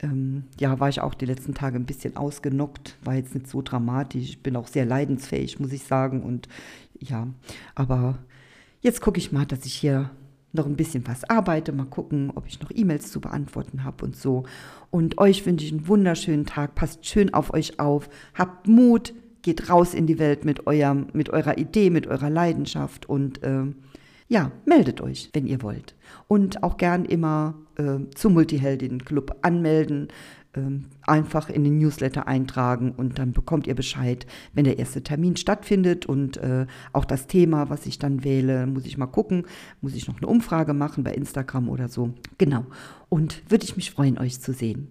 ähm, 0.00 0.44
ja, 0.58 0.80
war 0.80 0.88
ich 0.88 1.00
auch 1.00 1.14
die 1.14 1.26
letzten 1.26 1.54
Tage 1.54 1.76
ein 1.76 1.86
bisschen 1.86 2.16
ausgenockt. 2.16 2.96
War 3.04 3.14
jetzt 3.14 3.34
nicht 3.34 3.48
so 3.48 3.62
dramatisch. 3.62 4.22
Ich 4.22 4.42
bin 4.42 4.56
auch 4.56 4.68
sehr 4.68 4.86
leidensfähig, 4.86 5.60
muss 5.60 5.72
ich 5.72 5.84
sagen. 5.84 6.22
Und 6.22 6.48
ja, 6.98 7.28
aber 7.74 8.18
jetzt 8.80 9.00
gucke 9.00 9.18
ich 9.18 9.30
mal, 9.30 9.46
dass 9.46 9.66
ich 9.66 9.74
hier 9.74 10.10
noch 10.58 10.66
ein 10.66 10.76
bisschen 10.76 11.06
was 11.06 11.28
arbeite, 11.30 11.72
mal 11.72 11.86
gucken, 11.86 12.30
ob 12.34 12.46
ich 12.46 12.60
noch 12.60 12.70
E-Mails 12.74 13.10
zu 13.10 13.20
beantworten 13.20 13.84
habe 13.84 14.04
und 14.04 14.16
so. 14.16 14.44
Und 14.90 15.18
euch 15.18 15.46
wünsche 15.46 15.64
ich 15.64 15.72
einen 15.72 15.88
wunderschönen 15.88 16.44
Tag, 16.44 16.74
passt 16.74 17.06
schön 17.06 17.32
auf 17.32 17.54
euch 17.54 17.80
auf, 17.80 18.08
habt 18.34 18.68
Mut, 18.68 19.14
geht 19.42 19.70
raus 19.70 19.94
in 19.94 20.06
die 20.06 20.18
Welt 20.18 20.44
mit, 20.44 20.66
eurem, 20.66 21.06
mit 21.12 21.30
eurer 21.30 21.56
Idee, 21.56 21.90
mit 21.90 22.06
eurer 22.06 22.30
Leidenschaft 22.30 23.08
und 23.08 23.42
äh, 23.42 23.64
ja, 24.28 24.52
meldet 24.66 25.00
euch, 25.00 25.30
wenn 25.32 25.46
ihr 25.46 25.62
wollt. 25.62 25.94
Und 26.26 26.62
auch 26.62 26.76
gern 26.76 27.06
immer 27.06 27.54
äh, 27.78 27.98
zum 28.14 28.34
Multiheldinnen-Club 28.34 29.38
anmelden 29.40 30.08
einfach 31.06 31.48
in 31.48 31.64
den 31.64 31.78
Newsletter 31.78 32.26
eintragen 32.26 32.92
und 32.92 33.18
dann 33.18 33.32
bekommt 33.32 33.66
ihr 33.66 33.74
Bescheid, 33.74 34.26
wenn 34.54 34.64
der 34.64 34.78
erste 34.78 35.02
Termin 35.02 35.36
stattfindet 35.36 36.06
und 36.06 36.36
äh, 36.38 36.66
auch 36.92 37.04
das 37.04 37.26
Thema, 37.26 37.70
was 37.70 37.86
ich 37.86 37.98
dann 37.98 38.24
wähle, 38.24 38.66
muss 38.66 38.86
ich 38.86 38.98
mal 38.98 39.06
gucken, 39.06 39.46
muss 39.80 39.94
ich 39.94 40.08
noch 40.08 40.18
eine 40.18 40.26
Umfrage 40.26 40.74
machen 40.74 41.04
bei 41.04 41.14
Instagram 41.14 41.68
oder 41.68 41.88
so. 41.88 42.14
Genau. 42.38 42.64
Und 43.08 43.42
würde 43.50 43.64
ich 43.64 43.76
mich 43.76 43.90
freuen, 43.90 44.18
euch 44.18 44.40
zu 44.40 44.52
sehen. 44.52 44.90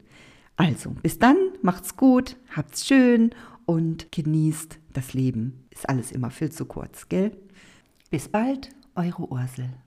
Also, 0.56 0.96
bis 1.04 1.20
dann, 1.20 1.38
macht's 1.62 1.96
gut, 1.98 2.36
habt's 2.56 2.88
schön 2.88 3.32
und 3.66 4.12
genießt 4.12 4.80
das 4.94 5.14
Leben. 5.14 5.66
Ist 5.70 5.88
alles 5.88 6.12
immer 6.12 6.32
viel 6.32 6.52
zu 6.52 6.66
kurz, 6.66 7.10
gell? 7.10 7.32
Bis 8.10 8.28
bald, 8.28 8.70
eure 8.96 9.30
Ursel. 9.30 9.70